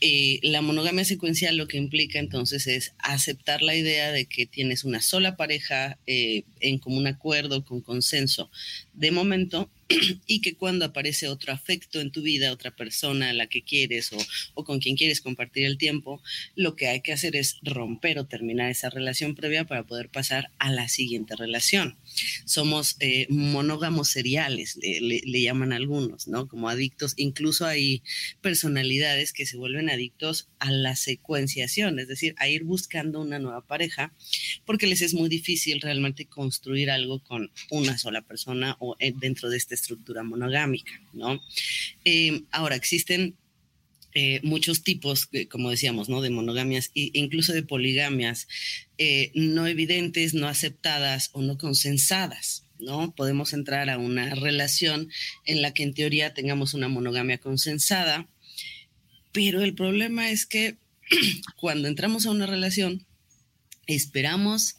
Eh, 0.00 0.38
la 0.42 0.60
monogamia 0.60 1.04
secuencial 1.04 1.56
lo 1.56 1.66
que 1.66 1.78
implica 1.78 2.18
entonces 2.18 2.66
es 2.66 2.92
aceptar 2.98 3.62
la 3.62 3.74
idea 3.74 4.12
de 4.12 4.26
que 4.26 4.44
tienes 4.44 4.84
una 4.84 5.00
sola 5.00 5.36
pareja 5.36 5.98
eh, 6.06 6.42
en 6.60 6.78
común 6.78 7.06
acuerdo, 7.06 7.64
con 7.64 7.80
consenso 7.80 8.50
de 8.92 9.10
momento 9.10 9.70
y 10.26 10.40
que 10.40 10.56
cuando 10.56 10.84
aparece 10.84 11.28
otro 11.28 11.52
afecto 11.52 12.00
en 12.00 12.10
tu 12.10 12.22
vida, 12.22 12.52
otra 12.52 12.70
persona 12.70 13.30
a 13.30 13.32
la 13.32 13.46
que 13.46 13.62
quieres 13.62 14.10
o, 14.54 14.64
con 14.64 14.78
quien 14.78 14.96
quieres 14.96 15.20
compartir 15.20 15.64
el 15.64 15.78
tiempo, 15.78 16.22
lo 16.54 16.76
que 16.76 16.88
hay 16.88 17.00
que 17.00 17.12
hacer 17.12 17.36
es 17.36 17.58
romper 17.62 18.18
o 18.18 18.26
terminar 18.26 18.70
esa 18.70 18.90
relación 18.90 19.34
previa 19.34 19.64
para 19.64 19.84
poder 19.84 20.08
pasar 20.08 20.50
a 20.58 20.70
la 20.70 20.88
siguiente 20.88 21.34
relación. 21.36 21.96
Somos 22.44 22.96
eh, 23.00 23.26
monógamos 23.28 24.08
seriales, 24.08 24.76
le, 24.76 25.42
llaman 25.42 25.72
algunos, 25.72 26.26
¿no? 26.28 26.48
Como 26.48 26.68
adictos, 26.68 27.14
incluso 27.16 27.66
hay 27.66 28.02
personalidades 28.40 29.32
que 29.32 29.46
se 29.46 29.56
vuelven 29.56 29.90
adictos 29.90 30.48
a 30.58 30.70
la 30.70 30.96
secuenciación, 30.96 31.98
es 31.98 32.08
decir, 32.08 32.34
a 32.38 32.48
ir 32.48 32.64
buscando 32.64 33.20
una 33.20 33.38
nueva 33.38 33.66
pareja, 33.66 34.14
porque 34.64 34.86
les 34.86 35.02
es 35.02 35.14
muy 35.14 35.28
difícil 35.28 35.80
realmente 35.80 36.26
construir 36.26 36.90
algo 36.90 37.22
con 37.22 37.50
una 37.70 37.98
sola 37.98 38.22
persona 38.22 38.76
o 38.80 38.96
eh, 38.98 39.12
dentro 39.14 39.50
de 39.50 39.56
este 39.56 39.74
estructura 39.74 40.22
monogámica, 40.22 40.92
¿no? 41.12 41.40
Eh, 42.04 42.42
ahora, 42.50 42.76
existen 42.76 43.36
eh, 44.14 44.40
muchos 44.44 44.84
tipos, 44.84 45.28
como 45.50 45.70
decíamos, 45.70 46.08
¿no? 46.08 46.22
De 46.22 46.30
monogamias 46.30 46.92
e 46.94 47.10
incluso 47.14 47.52
de 47.52 47.64
poligamias 47.64 48.46
eh, 48.96 49.32
no 49.34 49.66
evidentes, 49.66 50.34
no 50.34 50.46
aceptadas 50.46 51.30
o 51.32 51.42
no 51.42 51.58
consensadas, 51.58 52.64
¿no? 52.78 53.12
Podemos 53.14 53.52
entrar 53.52 53.90
a 53.90 53.98
una 53.98 54.32
relación 54.36 55.10
en 55.44 55.62
la 55.62 55.74
que 55.74 55.82
en 55.82 55.94
teoría 55.94 56.32
tengamos 56.32 56.74
una 56.74 56.88
monogamia 56.88 57.38
consensada, 57.38 58.28
pero 59.32 59.62
el 59.62 59.74
problema 59.74 60.30
es 60.30 60.46
que 60.46 60.76
cuando 61.56 61.88
entramos 61.88 62.24
a 62.26 62.30
una 62.30 62.46
relación, 62.46 63.04
esperamos 63.88 64.76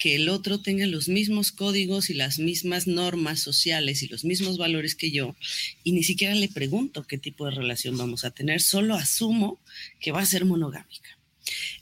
que 0.00 0.14
el 0.14 0.30
otro 0.30 0.58
tenga 0.60 0.86
los 0.86 1.08
mismos 1.08 1.52
códigos 1.52 2.08
y 2.08 2.14
las 2.14 2.38
mismas 2.38 2.86
normas 2.86 3.38
sociales 3.38 4.02
y 4.02 4.08
los 4.08 4.24
mismos 4.24 4.56
valores 4.56 4.94
que 4.94 5.10
yo, 5.10 5.36
y 5.84 5.92
ni 5.92 6.02
siquiera 6.02 6.34
le 6.34 6.48
pregunto 6.48 7.06
qué 7.06 7.18
tipo 7.18 7.44
de 7.44 7.50
relación 7.52 7.98
vamos 7.98 8.24
a 8.24 8.30
tener, 8.30 8.62
solo 8.62 8.94
asumo 8.94 9.60
que 10.00 10.10
va 10.10 10.22
a 10.22 10.26
ser 10.26 10.46
monogámica. 10.46 11.18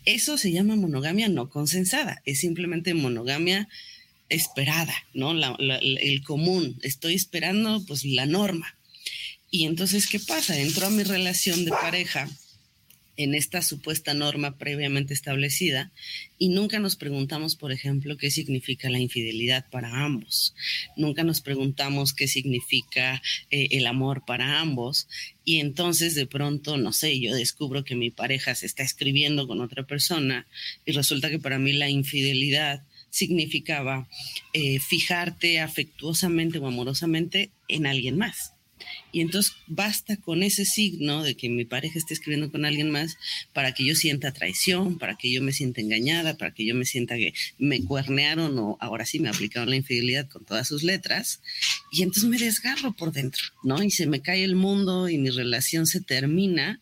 Eso 0.05 0.37
se 0.37 0.51
llama 0.51 0.75
monogamia 0.75 1.29
no 1.29 1.49
consensada, 1.49 2.21
es 2.27 2.41
simplemente 2.41 2.93
monogamia 2.93 3.69
esperada, 4.29 4.95
¿no? 5.15 5.33
el 5.61 6.23
común, 6.25 6.77
estoy 6.83 7.15
esperando 7.15 7.87
pues 7.87 8.05
la 8.05 8.27
norma. 8.27 8.77
Y 9.49 9.65
entonces, 9.65 10.09
¿qué 10.09 10.19
pasa? 10.19 10.59
Entro 10.59 10.87
a 10.87 10.91
mi 10.91 11.05
relación 11.05 11.65
de 11.65 11.71
pareja 11.71 12.29
en 13.19 13.35
esta 13.35 13.63
supuesta 13.63 14.15
norma 14.15 14.57
previamente 14.57 15.13
establecida 15.13 15.91
y 16.39 16.49
nunca 16.51 16.79
nos 16.79 16.95
preguntamos, 16.95 17.57
por 17.57 17.73
ejemplo, 17.73 18.17
qué 18.17 18.31
significa 18.31 18.89
la 18.89 19.01
infidelidad 19.01 19.69
para 19.71 20.05
ambos. 20.05 20.55
Nunca 20.97 21.25
nos 21.25 21.41
preguntamos 21.41 22.15
qué 22.15 22.29
significa 22.29 23.21
eh, 23.51 23.69
el 23.73 23.89
amor 23.89 24.25
para 24.25 24.61
ambos 24.61 25.09
y 25.45 25.59
entonces 25.59 26.15
de 26.15 26.27
pronto, 26.27 26.77
no 26.77 26.93
sé, 26.93 27.19
yo 27.19 27.35
descubro 27.35 27.85
que 27.85 27.97
mi 27.97 28.11
pareja 28.11 28.55
se 28.55 28.67
está 28.67 28.85
escribiendo 28.85 29.49
con 29.49 29.61
otra 29.61 29.83
persona 29.83 30.47
y 30.87 30.93
resulta 30.93 31.29
que 31.29 31.41
para 31.41 31.59
mí 31.59 31.73
la 31.73 31.91
infidelidad 31.91 32.85
significaba 33.11 34.09
eh, 34.53 34.79
fijarte 34.79 35.59
afectuosamente 35.59 36.59
o 36.59 36.67
amorosamente 36.69 37.51
en 37.67 37.87
alguien 37.87 38.17
más. 38.17 38.53
Y 39.13 39.21
entonces 39.21 39.55
basta 39.67 40.17
con 40.17 40.43
ese 40.43 40.65
signo 40.65 41.23
de 41.23 41.37
que 41.37 41.49
mi 41.49 41.65
pareja 41.65 41.99
esté 41.99 42.15
escribiendo 42.15 42.51
con 42.51 42.65
alguien 42.65 42.91
más 42.91 43.17
para 43.53 43.73
que 43.73 43.85
yo 43.85 43.95
sienta 43.95 44.33
traición, 44.33 44.99
para 44.99 45.17
que 45.17 45.33
yo 45.33 45.43
me 45.43 45.53
sienta 45.53 45.81
engañada, 45.81 46.37
para 46.37 46.53
que 46.53 46.67
yo 46.67 46.75
me 46.75 46.85
sienta 46.85 47.17
que 47.17 47.35
me 47.59 47.83
cuernearon 47.85 48.59
o 48.59 48.77
ahora 48.81 49.05
sí 49.07 49.19
me 49.21 49.29
aplicaron 49.29 49.71
la 49.71 49.77
infidelidad 49.77 50.29
con 50.29 50.45
todas 50.45 50.69
sus 50.69 50.83
letras. 50.83 51.41
Y 51.91 52.03
entonces 52.03 52.25
me 52.25 52.39
desgarro 52.39 52.93
por 52.93 53.13
dentro, 53.13 53.45
¿no? 53.63 53.83
Y 53.83 53.91
se 53.91 54.07
me 54.07 54.21
cae 54.21 54.45
el 54.45 54.57
mundo 54.57 55.09
y 55.09 55.19
mi 55.19 55.31
relación 55.31 55.87
se 55.87 56.01
termina 56.01 56.81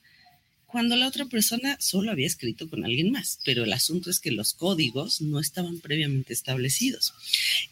cuando 0.67 0.97
la 0.97 1.07
otra 1.09 1.27
persona 1.27 1.77
solo 1.81 2.11
había 2.11 2.27
escrito 2.27 2.69
con 2.69 2.85
alguien 2.85 3.13
más, 3.13 3.39
pero 3.45 3.65
el 3.65 3.73
asunto 3.73 4.11
es 4.11 4.21
que 4.21 4.33
los 4.33 4.53
códigos 4.53 5.21
no 5.21 5.41
estaban 5.41 5.79
previamente 5.79 6.33
establecidos. 6.33 7.15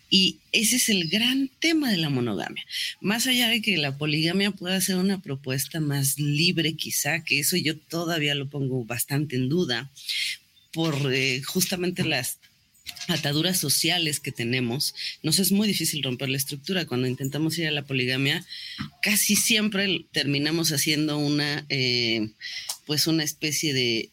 Y 0.09 0.39
ese 0.53 0.77
es 0.77 0.89
el 0.89 1.09
gran 1.09 1.51
tema 1.59 1.91
de 1.91 1.97
la 1.97 2.09
monogamia. 2.09 2.65
Más 3.01 3.27
allá 3.27 3.49
de 3.49 3.61
que 3.61 3.77
la 3.77 3.99
poligamia 3.99 4.53
pueda 4.53 4.81
ser 4.81 4.97
una 4.97 5.21
propuesta 5.21 5.81
más 5.81 6.19
libre 6.19 6.75
quizá, 6.75 7.25
que 7.25 7.41
eso 7.41 7.57
yo 7.57 7.77
todavía 7.77 8.35
lo 8.35 8.49
pongo 8.49 8.85
bastante 8.85 9.37
en 9.37 9.49
duda, 9.49 9.91
por 10.73 11.13
eh, 11.13 11.43
justamente 11.43 12.05
las 12.05 12.39
ataduras 13.09 13.59
sociales 13.59 14.21
que 14.21 14.33
tenemos, 14.33 14.95
nos 15.23 15.39
es 15.39 15.53
muy 15.53 15.69
difícil 15.69 16.03
romper 16.03 16.29
la 16.29 16.37
estructura. 16.37 16.87
Cuando 16.87 17.07
intentamos 17.07 17.59
ir 17.59 17.67
a 17.67 17.71
la 17.71 17.85
poligamia, 17.85 18.45
casi 19.03 19.37
siempre 19.37 20.07
terminamos 20.13 20.73
haciendo 20.73 21.19
una, 21.19 21.65
eh, 21.69 22.31
pues 22.87 23.07
una 23.07 23.25
especie 23.25 23.73
de 23.73 24.11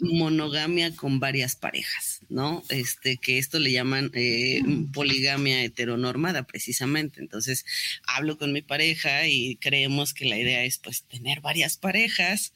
monogamia 0.00 0.94
con 0.94 1.20
varias 1.20 1.56
parejas, 1.56 2.20
¿no? 2.28 2.62
Este, 2.68 3.16
que 3.16 3.38
esto 3.38 3.58
le 3.58 3.72
llaman 3.72 4.10
eh, 4.14 4.62
poligamia 4.92 5.62
heteronormada 5.64 6.46
precisamente. 6.46 7.20
Entonces, 7.20 7.64
hablo 8.06 8.38
con 8.38 8.52
mi 8.52 8.62
pareja 8.62 9.26
y 9.26 9.56
creemos 9.56 10.14
que 10.14 10.26
la 10.26 10.38
idea 10.38 10.64
es 10.64 10.78
pues 10.78 11.04
tener 11.04 11.40
varias 11.40 11.76
parejas, 11.76 12.52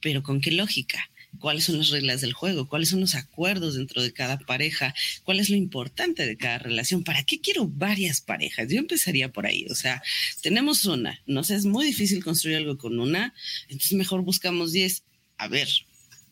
pero 0.00 0.22
¿con 0.22 0.40
qué 0.40 0.50
lógica? 0.52 1.10
Cuáles 1.36 1.64
son 1.64 1.78
las 1.78 1.90
reglas 1.90 2.20
del 2.20 2.32
juego, 2.32 2.68
cuáles 2.68 2.88
son 2.88 3.00
los 3.00 3.14
acuerdos 3.14 3.74
dentro 3.74 4.02
de 4.02 4.12
cada 4.12 4.38
pareja, 4.38 4.94
cuál 5.24 5.40
es 5.40 5.50
lo 5.50 5.56
importante 5.56 6.26
de 6.26 6.36
cada 6.36 6.58
relación, 6.58 7.04
para 7.04 7.24
qué 7.24 7.40
quiero 7.40 7.66
varias 7.66 8.20
parejas. 8.20 8.68
Yo 8.68 8.78
empezaría 8.78 9.32
por 9.32 9.46
ahí, 9.46 9.66
o 9.70 9.74
sea, 9.74 10.02
tenemos 10.42 10.84
una, 10.84 11.20
no 11.26 11.44
sé, 11.44 11.54
es 11.54 11.64
muy 11.64 11.86
difícil 11.86 12.22
construir 12.22 12.56
algo 12.58 12.78
con 12.78 12.98
una, 12.98 13.34
entonces 13.68 13.92
mejor 13.92 14.22
buscamos 14.22 14.72
10. 14.72 15.02
A 15.38 15.48
ver, 15.48 15.68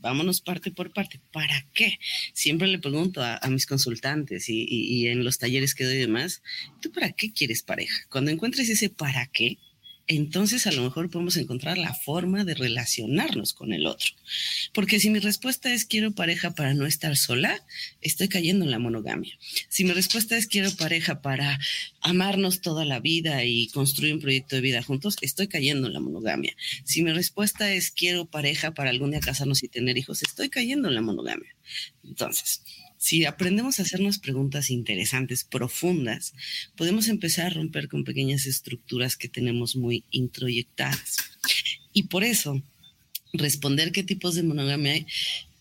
vámonos 0.00 0.40
parte 0.40 0.70
por 0.70 0.92
parte. 0.92 1.20
¿Para 1.32 1.66
qué? 1.72 1.98
Siempre 2.32 2.68
le 2.68 2.78
pregunto 2.78 3.22
a, 3.22 3.40
mis 3.48 3.66
consultantes 3.66 4.48
y, 4.48 4.66
y, 4.68 5.08
en 5.08 5.24
los 5.24 5.38
talleres 5.38 5.74
que 5.74 5.84
doy 5.84 5.94
y 5.94 6.00
demás, 6.00 6.42
¿tú 6.80 6.92
para 6.92 7.12
qué 7.12 7.32
quieres 7.32 7.62
pareja? 7.62 8.06
Cuando 8.10 8.30
encuentres 8.30 8.68
ese 8.68 8.90
para 8.90 9.26
qué, 9.26 9.58
entonces 10.06 10.66
a 10.66 10.72
lo 10.72 10.82
mejor 10.82 11.10
podemos 11.10 11.36
encontrar 11.36 11.78
la 11.78 11.94
forma 11.94 12.44
de 12.44 12.54
relacionarnos 12.54 13.54
con 13.54 13.72
el 13.72 13.86
otro. 13.86 14.10
Porque 14.72 15.00
si 15.00 15.10
mi 15.10 15.18
respuesta 15.18 15.72
es 15.72 15.84
quiero 15.86 16.12
pareja 16.12 16.54
para 16.54 16.74
no 16.74 16.86
estar 16.86 17.16
sola, 17.16 17.64
estoy 18.02 18.28
cayendo 18.28 18.64
en 18.64 18.70
la 18.70 18.78
monogamia. 18.78 19.38
Si 19.68 19.84
mi 19.84 19.92
respuesta 19.92 20.36
es 20.36 20.46
quiero 20.46 20.70
pareja 20.76 21.22
para 21.22 21.58
amarnos 22.00 22.60
toda 22.60 22.84
la 22.84 23.00
vida 23.00 23.44
y 23.44 23.68
construir 23.68 24.14
un 24.14 24.20
proyecto 24.20 24.56
de 24.56 24.62
vida 24.62 24.82
juntos, 24.82 25.16
estoy 25.22 25.48
cayendo 25.48 25.86
en 25.86 25.94
la 25.94 26.00
monogamia. 26.00 26.54
Si 26.84 27.02
mi 27.02 27.12
respuesta 27.12 27.72
es 27.72 27.90
quiero 27.90 28.26
pareja 28.26 28.72
para 28.72 28.90
algún 28.90 29.12
día 29.12 29.20
casarnos 29.20 29.62
y 29.62 29.68
tener 29.68 29.96
hijos, 29.96 30.22
estoy 30.22 30.50
cayendo 30.50 30.88
en 30.88 30.94
la 30.94 31.00
monogamia. 31.00 31.54
Entonces, 32.04 32.62
si 33.04 33.26
aprendemos 33.26 33.78
a 33.78 33.82
hacernos 33.82 34.18
preguntas 34.18 34.70
interesantes, 34.70 35.44
profundas, 35.44 36.32
podemos 36.74 37.08
empezar 37.08 37.48
a 37.48 37.54
romper 37.54 37.86
con 37.86 38.02
pequeñas 38.02 38.46
estructuras 38.46 39.18
que 39.18 39.28
tenemos 39.28 39.76
muy 39.76 40.04
introyectadas. 40.10 41.18
Y 41.92 42.04
por 42.04 42.24
eso, 42.24 42.62
responder 43.34 43.92
qué 43.92 44.04
tipos 44.04 44.36
de 44.36 44.42
monogamia 44.42 44.92
hay 44.92 45.06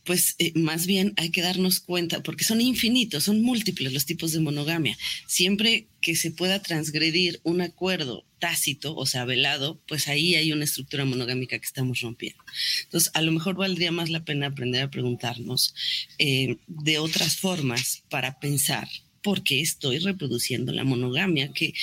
pues 0.03 0.36
eh, 0.39 0.51
más 0.55 0.86
bien 0.86 1.13
hay 1.17 1.29
que 1.29 1.41
darnos 1.41 1.79
cuenta, 1.79 2.22
porque 2.24 2.43
son 2.43 2.62
infinitos, 2.62 3.24
son 3.24 3.41
múltiples 3.41 3.93
los 3.93 4.05
tipos 4.05 4.31
de 4.31 4.39
monogamia. 4.39 4.98
Siempre 5.27 5.88
que 6.01 6.15
se 6.15 6.31
pueda 6.31 6.62
transgredir 6.62 7.39
un 7.43 7.62
acuerdo 7.62 8.25
tácito, 8.39 8.95
o 8.95 9.05
sea, 9.05 9.24
velado, 9.24 9.81
pues 9.88 10.07
ahí 10.10 10.36
hay 10.36 10.51
una 10.51 10.65
estructura 10.65 11.05
monogámica 11.05 11.57
que 11.57 11.65
estamos 11.65 12.01
rompiendo. 12.01 12.43
Entonces, 12.83 13.12
a 13.13 13.22
lo 13.22 13.31
mejor 13.31 13.55
valdría 13.55 13.91
más 13.91 14.10
la 14.10 14.25
pena 14.25 14.48
aprender 14.48 14.83
a 14.83 14.91
preguntarnos 14.91 15.74
eh, 16.19 16.57
de 16.67 17.00
otras 17.00 17.38
formas 17.38 18.03
para 18.10 18.39
pensar 18.39 18.89
porque 19.24 19.62
estoy 19.62 20.00
reproduciendo 20.00 20.72
la 20.74 20.84
monogamia, 20.84 21.51
que, 21.53 21.74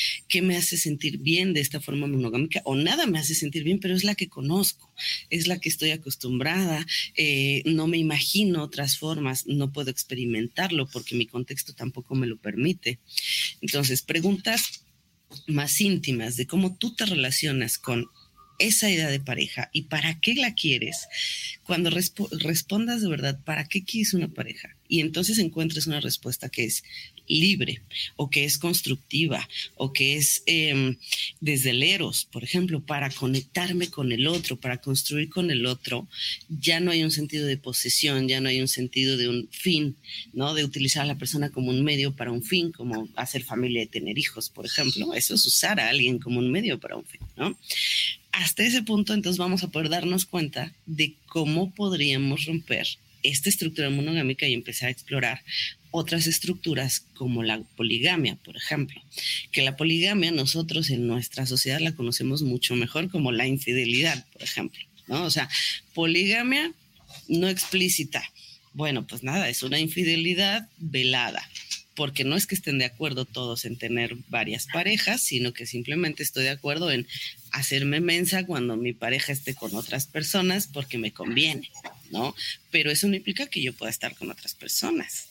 me 0.42 0.56
hace 0.56 0.76
sentir 0.76 1.18
bien 1.18 1.52
de 1.52 1.60
esta 1.60 1.80
forma 1.80 2.06
monogámica, 2.06 2.62
o 2.64 2.76
nada 2.76 3.06
me 3.06 3.18
hace 3.18 3.34
sentir 3.34 3.64
bien, 3.64 3.80
pero 3.80 3.94
es 3.94 4.04
la 4.04 4.14
que 4.14 4.28
conozco, 4.28 4.92
es 5.30 5.46
la 5.46 5.58
que 5.58 5.68
estoy 5.68 5.90
acostumbrada, 5.90 6.86
eh, 7.16 7.62
no 7.66 7.86
me 7.86 7.98
imagino 7.98 8.62
otras 8.62 8.98
formas, 8.98 9.46
no 9.46 9.72
puedo 9.72 9.90
experimentarlo 9.90 10.86
porque 10.86 11.16
mi 11.16 11.26
contexto 11.26 11.74
tampoco 11.74 12.14
me 12.14 12.26
lo 12.26 12.36
permite. 12.36 13.00
Entonces, 13.60 14.02
preguntas 14.02 14.84
más 15.46 15.80
íntimas 15.80 16.36
de 16.36 16.46
cómo 16.46 16.76
tú 16.76 16.94
te 16.94 17.06
relacionas 17.06 17.78
con 17.78 18.06
esa 18.60 18.90
idea 18.90 19.08
de 19.08 19.20
pareja 19.20 19.70
y 19.72 19.82
para 19.82 20.20
qué 20.20 20.34
la 20.34 20.54
quieres, 20.54 21.08
cuando 21.64 21.90
respondas 21.90 23.02
de 23.02 23.08
verdad, 23.08 23.40
¿para 23.44 23.66
qué 23.66 23.84
quieres 23.84 24.14
una 24.14 24.28
pareja? 24.28 24.76
Y 24.88 25.00
entonces 25.00 25.38
encuentres 25.38 25.86
una 25.86 26.00
respuesta 26.00 26.48
que 26.48 26.64
es 26.64 26.82
libre 27.28 27.80
o 28.16 28.28
que 28.28 28.44
es 28.44 28.58
constructiva 28.58 29.48
o 29.76 29.92
que 29.92 30.16
es 30.16 30.42
em, 30.46 30.96
desde 31.40 31.70
el 31.70 31.82
eros, 31.82 32.26
por 32.30 32.42
ejemplo, 32.42 32.84
para 32.84 33.08
conectarme 33.08 33.88
con 33.88 34.10
el 34.12 34.26
otro, 34.26 34.58
para 34.58 34.78
construir 34.78 35.30
con 35.30 35.50
el 35.50 35.64
otro, 35.64 36.08
ya 36.48 36.80
no 36.80 36.90
hay 36.90 37.04
un 37.04 37.10
sentido 37.10 37.46
de 37.46 37.56
posesión, 37.56 38.28
ya 38.28 38.40
no 38.40 38.48
hay 38.48 38.60
un 38.60 38.68
sentido 38.68 39.16
de 39.16 39.28
un 39.28 39.48
fin, 39.50 39.96
¿no? 40.32 40.54
De 40.54 40.64
utilizar 40.64 41.04
a 41.04 41.06
la 41.06 41.18
persona 41.18 41.50
como 41.50 41.70
un 41.70 41.84
medio 41.84 42.14
para 42.16 42.32
un 42.32 42.42
fin, 42.42 42.72
como 42.72 43.08
hacer 43.14 43.44
familia 43.44 43.82
y 43.82 43.86
tener 43.86 44.18
hijos, 44.18 44.50
por 44.50 44.66
ejemplo. 44.66 45.14
Eso 45.14 45.34
es 45.34 45.46
usar 45.46 45.78
a 45.80 45.88
alguien 45.88 46.18
como 46.18 46.40
un 46.40 46.50
medio 46.50 46.80
para 46.80 46.96
un 46.96 47.04
fin, 47.04 47.20
¿no? 47.36 47.56
Hasta 48.32 48.64
ese 48.64 48.82
punto 48.82 49.14
entonces 49.14 49.38
vamos 49.38 49.62
a 49.62 49.68
poder 49.68 49.88
darnos 49.88 50.26
cuenta 50.26 50.72
de 50.86 51.14
cómo 51.26 51.74
podríamos 51.74 52.46
romper 52.46 52.86
esta 53.22 53.48
estructura 53.48 53.90
monogámica 53.90 54.46
y 54.46 54.54
empezar 54.54 54.88
a 54.88 54.92
explorar 54.92 55.42
otras 55.90 56.26
estructuras 56.26 57.00
como 57.14 57.42
la 57.42 57.60
poligamia, 57.76 58.36
por 58.36 58.56
ejemplo. 58.56 59.02
Que 59.52 59.62
la 59.62 59.76
poligamia 59.76 60.30
nosotros 60.30 60.90
en 60.90 61.06
nuestra 61.06 61.46
sociedad 61.46 61.80
la 61.80 61.94
conocemos 61.94 62.42
mucho 62.42 62.76
mejor 62.76 63.10
como 63.10 63.32
la 63.32 63.46
infidelidad, 63.46 64.24
por 64.32 64.42
ejemplo. 64.42 64.80
¿no? 65.08 65.24
O 65.24 65.30
sea, 65.30 65.48
poligamia 65.94 66.72
no 67.28 67.48
explícita. 67.48 68.22
Bueno, 68.72 69.06
pues 69.06 69.22
nada, 69.22 69.48
es 69.48 69.62
una 69.62 69.80
infidelidad 69.80 70.68
velada 70.78 71.46
porque 72.00 72.24
no 72.24 72.34
es 72.34 72.46
que 72.46 72.54
estén 72.54 72.78
de 72.78 72.86
acuerdo 72.86 73.26
todos 73.26 73.66
en 73.66 73.76
tener 73.76 74.16
varias 74.28 74.66
parejas, 74.72 75.20
sino 75.20 75.52
que 75.52 75.66
simplemente 75.66 76.22
estoy 76.22 76.44
de 76.44 76.48
acuerdo 76.48 76.90
en 76.90 77.06
hacerme 77.52 78.00
mensa 78.00 78.46
cuando 78.46 78.78
mi 78.78 78.94
pareja 78.94 79.32
esté 79.32 79.54
con 79.54 79.74
otras 79.74 80.06
personas 80.06 80.66
porque 80.66 80.96
me 80.96 81.12
conviene, 81.12 81.70
¿no? 82.10 82.34
Pero 82.70 82.90
eso 82.90 83.06
no 83.06 83.16
implica 83.16 83.48
que 83.48 83.60
yo 83.60 83.74
pueda 83.74 83.90
estar 83.90 84.14
con 84.14 84.30
otras 84.30 84.54
personas. 84.54 85.28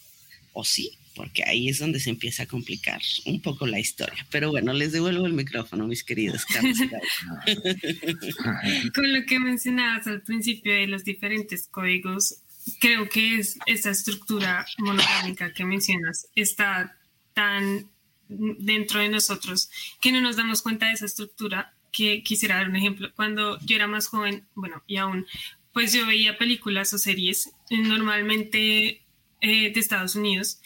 O 0.54 0.64
sí, 0.64 0.92
porque 1.16 1.44
ahí 1.44 1.70
es 1.70 1.80
donde 1.80 2.00
se 2.00 2.12
empieza 2.12 2.44
a 2.44 2.46
complicar 2.46 3.02
un 3.26 3.42
poco 3.42 3.66
la 3.66 3.80
historia. 3.80 4.28
Pero 4.30 4.52
bueno, 4.52 4.72
les 4.72 4.92
devuelvo 4.92 5.26
el 5.26 5.34
micrófono, 5.34 5.88
mis 5.88 6.04
queridos 6.04 6.46
con 8.94 9.12
lo 9.12 9.26
que 9.26 9.40
mencionabas 9.40 10.06
al 10.06 10.22
principio 10.22 10.72
de 10.72 10.86
los 10.86 11.04
diferentes 11.04 11.68
códigos, 11.68 12.44
creo 12.80 13.10
que 13.10 13.40
es 13.40 13.58
esa 13.66 13.92
estructura 13.92 14.66
monogámica 14.78 15.54
que 15.54 15.66
mencionas 15.66 16.28
está 16.36 16.98
tan 17.34 17.90
dentro 18.28 19.00
de 19.00 19.10
nosotros 19.10 19.70
que 20.02 20.12
no 20.12 20.22
nos 20.22 20.36
damos 20.36 20.62
cuenta 20.62 20.88
de 20.88 20.94
esa 20.94 21.06
estructura 21.06 21.74
que 21.92 22.24
quisiera 22.24 22.58
dar 22.58 22.70
un 22.70 22.76
ejemplo. 22.76 23.12
Cuando 23.16 23.60
yo 23.62 23.76
era 23.76 23.88
más 23.88 24.08
joven, 24.08 24.48
bueno, 24.54 24.84
y 24.88 24.98
aún, 24.98 25.26
pues 25.74 25.94
yo 25.94 26.06
veía 26.06 26.38
películas 26.38 26.94
o 26.94 26.98
series 26.98 27.52
normalmente 27.72 29.04
eh, 29.42 29.74
de 29.74 29.80
Estados 29.80 30.16
Unidos 30.16 30.62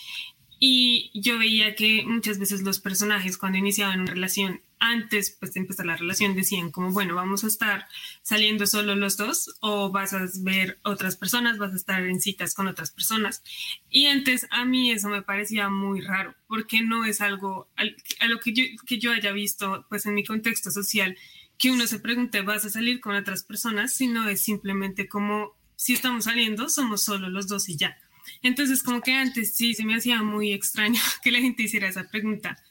y 0.59 1.11
yo 1.13 1.37
veía 1.37 1.75
que 1.75 2.03
muchas 2.05 2.39
veces 2.39 2.61
los 2.61 2.79
personajes 2.79 3.37
cuando 3.37 3.57
iniciaban 3.57 4.01
una 4.01 4.13
relación 4.13 4.61
antes 4.83 5.37
pues, 5.39 5.53
de 5.53 5.61
empezar 5.61 5.85
la 5.85 5.95
relación 5.95 6.35
decían 6.35 6.69
como, 6.69 6.91
bueno, 6.91 7.15
vamos 7.15 7.43
a 7.43 7.47
estar 7.47 7.87
saliendo 8.21 8.67
solo 8.67 8.95
los 8.95 9.15
dos 9.15 9.55
o 9.61 9.91
vas 9.91 10.13
a 10.13 10.27
ver 10.41 10.79
otras 10.83 11.15
personas, 11.15 11.57
vas 11.57 11.71
a 11.71 11.77
estar 11.77 12.03
en 12.03 12.19
citas 12.19 12.53
con 12.53 12.67
otras 12.67 12.91
personas. 12.91 13.43
Y 13.89 14.07
antes 14.07 14.45
a 14.49 14.65
mí 14.65 14.91
eso 14.91 15.07
me 15.07 15.21
parecía 15.21 15.69
muy 15.69 16.01
raro 16.01 16.35
porque 16.47 16.81
no 16.81 17.05
es 17.05 17.21
algo 17.21 17.69
a 17.77 18.27
lo 18.27 18.39
que 18.39 18.53
yo, 18.53 18.63
que 18.85 18.99
yo 18.99 19.11
haya 19.13 19.31
visto 19.31 19.85
pues 19.89 20.05
en 20.05 20.15
mi 20.15 20.25
contexto 20.25 20.69
social 20.69 21.17
que 21.57 21.71
uno 21.71 21.87
se 21.87 21.99
pregunte, 21.99 22.41
¿vas 22.41 22.65
a 22.65 22.69
salir 22.69 22.99
con 22.99 23.15
otras 23.15 23.43
personas? 23.43 23.93
Sino 23.93 24.27
es 24.27 24.41
simplemente 24.41 25.07
como, 25.07 25.55
si 25.77 25.93
estamos 25.93 26.25
saliendo, 26.25 26.67
somos 26.67 27.03
solo 27.03 27.29
los 27.29 27.47
dos 27.47 27.69
y 27.69 27.77
ya. 27.77 27.97
Entonces, 28.41 28.83
como 28.83 29.01
que 29.01 29.13
antes 29.13 29.55
sí 29.55 29.73
se 29.73 29.85
me 29.85 29.95
hacía 29.95 30.21
muy 30.23 30.51
extraño 30.51 31.01
que 31.23 31.31
la 31.31 31.39
gente 31.39 31.63
hiciera 31.63 31.87
esa 31.87 32.09
pregunta. 32.09 32.61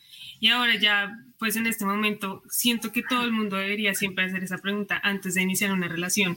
Y 0.42 0.48
ahora 0.48 0.74
ya, 0.74 1.16
pues 1.38 1.54
en 1.54 1.68
este 1.68 1.84
momento, 1.84 2.42
siento 2.50 2.90
que 2.90 3.04
todo 3.04 3.22
el 3.22 3.30
mundo 3.30 3.56
debería 3.56 3.94
siempre 3.94 4.24
hacer 4.24 4.42
esa 4.42 4.58
pregunta 4.58 5.00
antes 5.04 5.34
de 5.34 5.42
iniciar 5.42 5.72
una 5.72 5.86
relación. 5.86 6.36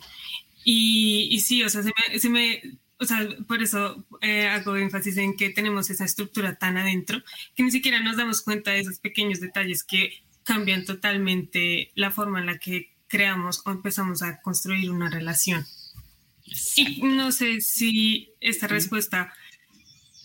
Y, 0.63 1.27
y 1.31 1.39
sí, 1.39 1.63
o 1.63 1.69
sea, 1.69 1.81
se 1.81 1.89
me, 1.89 2.19
se 2.19 2.29
me 2.29 2.61
o 2.99 3.05
sea, 3.05 3.27
por 3.47 3.63
eso 3.63 4.05
eh, 4.21 4.45
hago 4.45 4.75
énfasis 4.75 5.17
en 5.17 5.35
que 5.35 5.49
tenemos 5.49 5.89
esa 5.89 6.05
estructura 6.05 6.53
tan 6.53 6.77
adentro 6.77 7.23
que 7.55 7.63
ni 7.63 7.71
siquiera 7.71 7.99
nos 7.99 8.15
damos 8.15 8.43
cuenta 8.43 8.69
de 8.69 8.81
esos 8.81 8.99
pequeños 8.99 9.39
detalles 9.39 9.83
que 9.83 10.21
cambian 10.43 10.85
totalmente 10.85 11.91
la 11.95 12.11
forma 12.11 12.39
en 12.39 12.45
la 12.45 12.59
que 12.59 12.91
creamos 13.07 13.63
o 13.65 13.71
empezamos 13.71 14.21
a 14.21 14.39
construir 14.39 14.91
una 14.91 15.09
relación. 15.09 15.65
Y 16.75 17.01
no 17.01 17.31
sé 17.31 17.59
si 17.61 18.33
esta 18.39 18.67
respuesta 18.67 19.33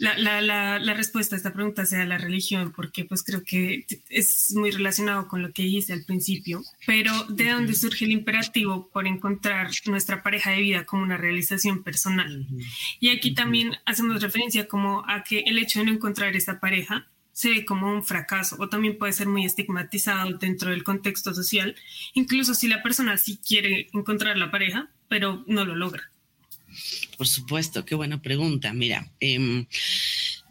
la, 0.01 0.17
la, 0.17 0.41
la, 0.41 0.79
la, 0.79 0.95
respuesta 0.95 1.37
a 1.37 1.39
esta 1.39 1.53
pregunta 1.53 1.85
sea 1.85 2.07
la 2.07 2.17
religión, 2.17 2.73
porque 2.75 3.05
pues 3.05 3.23
creo 3.23 3.43
que 3.45 3.85
es 4.09 4.53
muy 4.57 4.71
relacionado 4.71 5.29
con 5.29 5.43
lo 5.43 5.53
que 5.53 5.63
hice 5.63 5.93
al 5.93 6.05
principio, 6.05 6.63
pero 6.87 7.13
¿de 7.29 7.51
dónde 7.51 7.75
surge 7.75 8.07
el 8.07 8.13
imperativo 8.13 8.89
por 8.93 9.07
encontrar 9.07 9.71
nuestra 9.87 10.23
pareja 10.23 10.53
de 10.53 10.63
vida 10.63 10.85
como 10.87 11.03
una 11.03 11.19
realización 11.19 11.83
personal? 11.83 12.47
Y 12.99 13.11
aquí 13.11 13.35
también 13.35 13.77
hacemos 13.85 14.23
referencia 14.23 14.67
como 14.67 15.05
a 15.07 15.23
que 15.23 15.41
el 15.41 15.59
hecho 15.59 15.81
de 15.81 15.85
no 15.85 15.93
encontrar 15.93 16.35
esta 16.35 16.61
pareja 16.61 17.07
se 17.33 17.51
ve 17.51 17.65
como 17.67 17.93
un 17.93 18.03
fracaso 18.03 18.57
o 18.59 18.71
también 18.71 18.97
puede 18.97 19.13
ser 19.13 19.29
muy 19.29 19.45
estigmatizado 19.45 20.33
dentro 20.39 20.71
del 20.71 20.83
contexto 20.83 21.35
social, 21.35 21.77
incluso 22.15 22.55
si 22.55 22.69
la 22.69 22.83
persona 22.83 23.19
sí 23.19 23.39
quiere 23.47 23.89
encontrar 23.93 24.39
la 24.39 24.51
pareja, 24.51 24.89
pero 25.09 25.45
no 25.47 25.67
lo 25.67 25.77
logra. 25.77 26.11
Por 27.17 27.27
supuesto, 27.27 27.85
qué 27.85 27.95
buena 27.95 28.21
pregunta. 28.23 28.73
Mira, 28.73 29.11
em, 29.21 29.67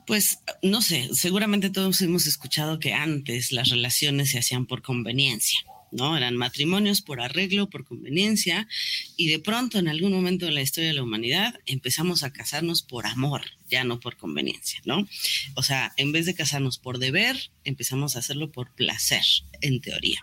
pues 0.06 0.40
no 0.64 0.82
sé, 0.82 1.10
seguramente 1.14 1.70
todos 1.70 2.02
hemos 2.02 2.26
escuchado 2.26 2.80
que 2.80 2.94
antes 2.94 3.52
las 3.52 3.70
relaciones 3.70 4.32
se 4.32 4.40
hacían 4.40 4.66
por 4.66 4.82
conveniencia. 4.82 5.60
¿No? 5.92 6.18
Eran 6.18 6.36
matrimonios 6.36 7.02
por 7.02 7.22
arreglo, 7.22 7.70
por 7.70 7.86
conveniencia, 7.86 8.68
y 9.16 9.28
de 9.28 9.40
pronto 9.40 9.80
en 9.80 9.88
algún 9.88 10.12
momento 10.12 10.46
de 10.46 10.52
la 10.52 10.62
historia 10.62 10.90
de 10.90 10.96
la 10.96 11.04
humanidad 11.04 11.60
empezamos 11.66 12.24
a 12.24 12.32
casarnos 12.32 12.82
por 12.82 13.06
amor, 13.08 13.42
ya 13.70 13.84
no 13.84 14.00
por 14.00 14.18
conveniencia, 14.18 14.82
¿no? 14.86 15.08
O 15.56 15.64
sea, 15.64 15.94
en 15.98 16.12
vez 16.12 16.26
de 16.26 16.36
casarnos 16.36 16.78
por 16.78 17.00
deber, 17.00 17.52
empezamos 17.64 18.16
a 18.16 18.20
hacerlo 18.20 18.52
por 18.52 18.74
placer, 18.74 19.24
en 19.62 19.82
teoría. 19.82 20.20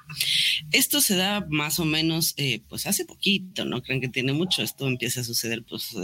Esto 0.72 1.00
se 1.00 1.16
da 1.16 1.46
más 1.48 1.78
o 1.78 1.84
menos, 1.84 2.34
eh, 2.36 2.60
pues 2.68 2.86
hace 2.86 3.04
poquito, 3.04 3.64
¿no? 3.64 3.82
Creen 3.82 4.00
que 4.00 4.08
tiene 4.08 4.32
mucho, 4.32 4.62
esto 4.62 4.86
empieza 4.86 5.20
a 5.20 5.24
suceder, 5.24 5.62
pues... 5.62 5.94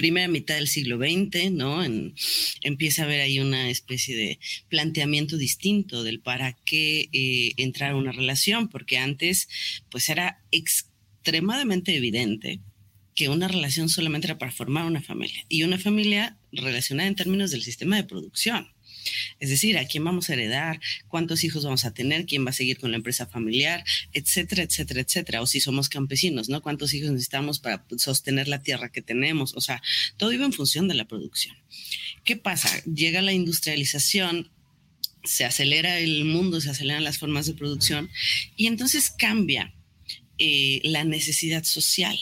primera 0.00 0.28
mitad 0.28 0.54
del 0.54 0.66
siglo 0.66 0.96
XX, 0.96 1.50
¿no? 1.50 1.84
empieza 2.62 3.02
a 3.02 3.04
haber 3.04 3.20
ahí 3.20 3.38
una 3.38 3.68
especie 3.68 4.16
de 4.16 4.38
planteamiento 4.70 5.36
distinto 5.36 6.02
del 6.02 6.20
para 6.20 6.54
qué 6.64 7.10
eh, 7.12 7.52
entrar 7.58 7.90
a 7.90 7.96
una 7.96 8.10
relación, 8.10 8.68
porque 8.68 8.96
antes, 8.96 9.46
pues 9.90 10.08
era 10.08 10.42
extremadamente 10.52 11.94
evidente 11.94 12.60
que 13.14 13.28
una 13.28 13.46
relación 13.46 13.90
solamente 13.90 14.26
era 14.26 14.38
para 14.38 14.52
formar 14.52 14.86
una 14.86 15.02
familia 15.02 15.44
y 15.50 15.64
una 15.64 15.76
familia 15.76 16.38
relacionada 16.50 17.06
en 17.06 17.16
términos 17.16 17.50
del 17.50 17.62
sistema 17.62 17.96
de 17.96 18.04
producción. 18.04 18.68
Es 19.38 19.50
decir, 19.50 19.78
a 19.78 19.86
quién 19.86 20.04
vamos 20.04 20.30
a 20.30 20.34
heredar, 20.34 20.80
cuántos 21.08 21.44
hijos 21.44 21.64
vamos 21.64 21.84
a 21.84 21.92
tener, 21.92 22.26
quién 22.26 22.44
va 22.44 22.50
a 22.50 22.54
seguir 22.54 22.78
con 22.78 22.90
la 22.90 22.96
empresa 22.96 23.26
familiar, 23.26 23.84
etcétera, 24.12 24.62
etcétera, 24.62 25.00
etcétera. 25.00 25.42
O 25.42 25.46
si 25.46 25.60
somos 25.60 25.88
campesinos, 25.88 26.48
¿no? 26.48 26.62
¿Cuántos 26.62 26.94
hijos 26.94 27.10
necesitamos 27.10 27.58
para 27.58 27.84
sostener 27.96 28.48
la 28.48 28.62
tierra 28.62 28.90
que 28.90 29.02
tenemos? 29.02 29.54
O 29.54 29.60
sea, 29.60 29.82
todo 30.16 30.32
iba 30.32 30.44
en 30.44 30.52
función 30.52 30.88
de 30.88 30.94
la 30.94 31.06
producción. 31.06 31.56
¿Qué 32.24 32.36
pasa? 32.36 32.82
Llega 32.84 33.22
la 33.22 33.32
industrialización, 33.32 34.50
se 35.24 35.44
acelera 35.44 35.98
el 35.98 36.24
mundo, 36.24 36.60
se 36.60 36.70
aceleran 36.70 37.04
las 37.04 37.18
formas 37.18 37.46
de 37.46 37.54
producción 37.54 38.10
y 38.56 38.66
entonces 38.66 39.10
cambia 39.10 39.74
eh, 40.38 40.80
la 40.84 41.04
necesidad 41.04 41.64
social 41.64 42.18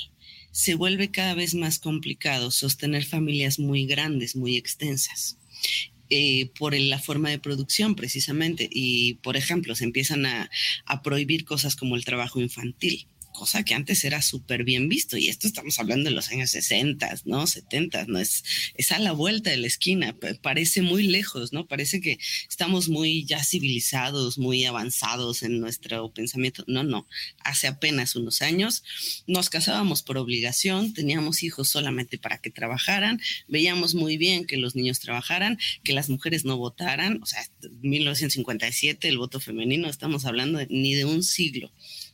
se 0.59 0.75
vuelve 0.75 1.13
cada 1.13 1.35
vez 1.35 1.55
más 1.55 1.79
complicado 1.79 2.51
sostener 2.51 3.05
familias 3.05 3.61
muy 3.61 3.87
grandes, 3.87 4.35
muy 4.35 4.57
extensas. 4.57 5.39
Eh, 6.11 6.51
por 6.59 6.75
la 6.75 6.99
forma 6.99 7.31
de 7.31 7.39
producción 7.39 7.95
precisamente. 7.95 8.69
Y, 8.71 9.15
por 9.15 9.37
ejemplo, 9.37 9.75
se 9.75 9.85
empiezan 9.85 10.27
a, 10.27 10.51
a 10.87 11.03
prohibir 11.03 11.45
cosas 11.45 11.77
como 11.77 11.97
el 11.97 12.05
trabajo 12.05 12.41
infantil 12.41 13.07
cosa 13.39 13.63
que 13.63 13.75
antes 13.75 14.05
era 14.05 14.21
súper 14.21 14.65
bien 14.65 14.89
visto. 14.89 15.17
Y 15.17 15.29
esto 15.29 15.47
estamos 15.47 15.79
hablando 15.79 16.11
de 16.11 16.17
los 16.17 16.29
años 16.31 16.51
60, 16.51 17.21
¿no? 17.25 17.47
70, 17.47 18.07
¿no? 18.07 18.19
Es, 18.19 18.43
es 18.75 18.91
a 18.91 18.99
la 18.99 19.13
vuelta 19.13 19.51
de 19.51 19.59
la 19.59 19.69
esquina, 19.69 20.17
parece 20.43 20.83
muy 20.83 21.05
lejos, 21.05 21.53
¿no? 21.53 21.69
Parece 21.69 22.01
que 22.01 22.19
estamos 22.49 22.89
muy 22.89 23.25
ya 23.25 23.45
civilizados, 23.45 24.39
muy 24.39 24.65
avanzados 24.65 25.45
en 25.45 25.61
nuestro 25.61 26.13
pensamiento. 26.13 26.65
No, 26.67 26.83
no. 26.83 27.07
Hace 27.45 27.69
apenas 27.69 28.17
unos 28.17 28.43
años 28.43 28.83
nos 29.29 29.51
casábamos 29.51 30.03
por 30.03 30.19
obligación, 30.19 30.93
teníamos 30.93 31.45
hijos 31.45 31.69
solamente 31.69 32.19
para 32.19 32.39
que 32.39 32.51
trabajaran, 32.51 33.21
veíamos 33.47 33.95
muy 33.95 34.17
bien 34.17 34.47
que 34.47 34.57
los 34.57 34.75
niños 34.75 34.99
trabajaran, 34.99 35.59
que 35.85 35.93
las 35.93 36.11
mujeres 36.11 36.45
no 36.45 36.57
votaran. 36.57 37.23
O 37.23 37.27
sea, 37.27 37.49
1957, 37.83 39.07
el 39.07 39.19
voto 39.19 39.39
femenino, 39.39 39.89
estamos 39.89 40.25
hablando 40.25 40.59
ni 40.69 40.95
de 40.95 41.05
un 41.05 41.23
siglo 41.23 41.71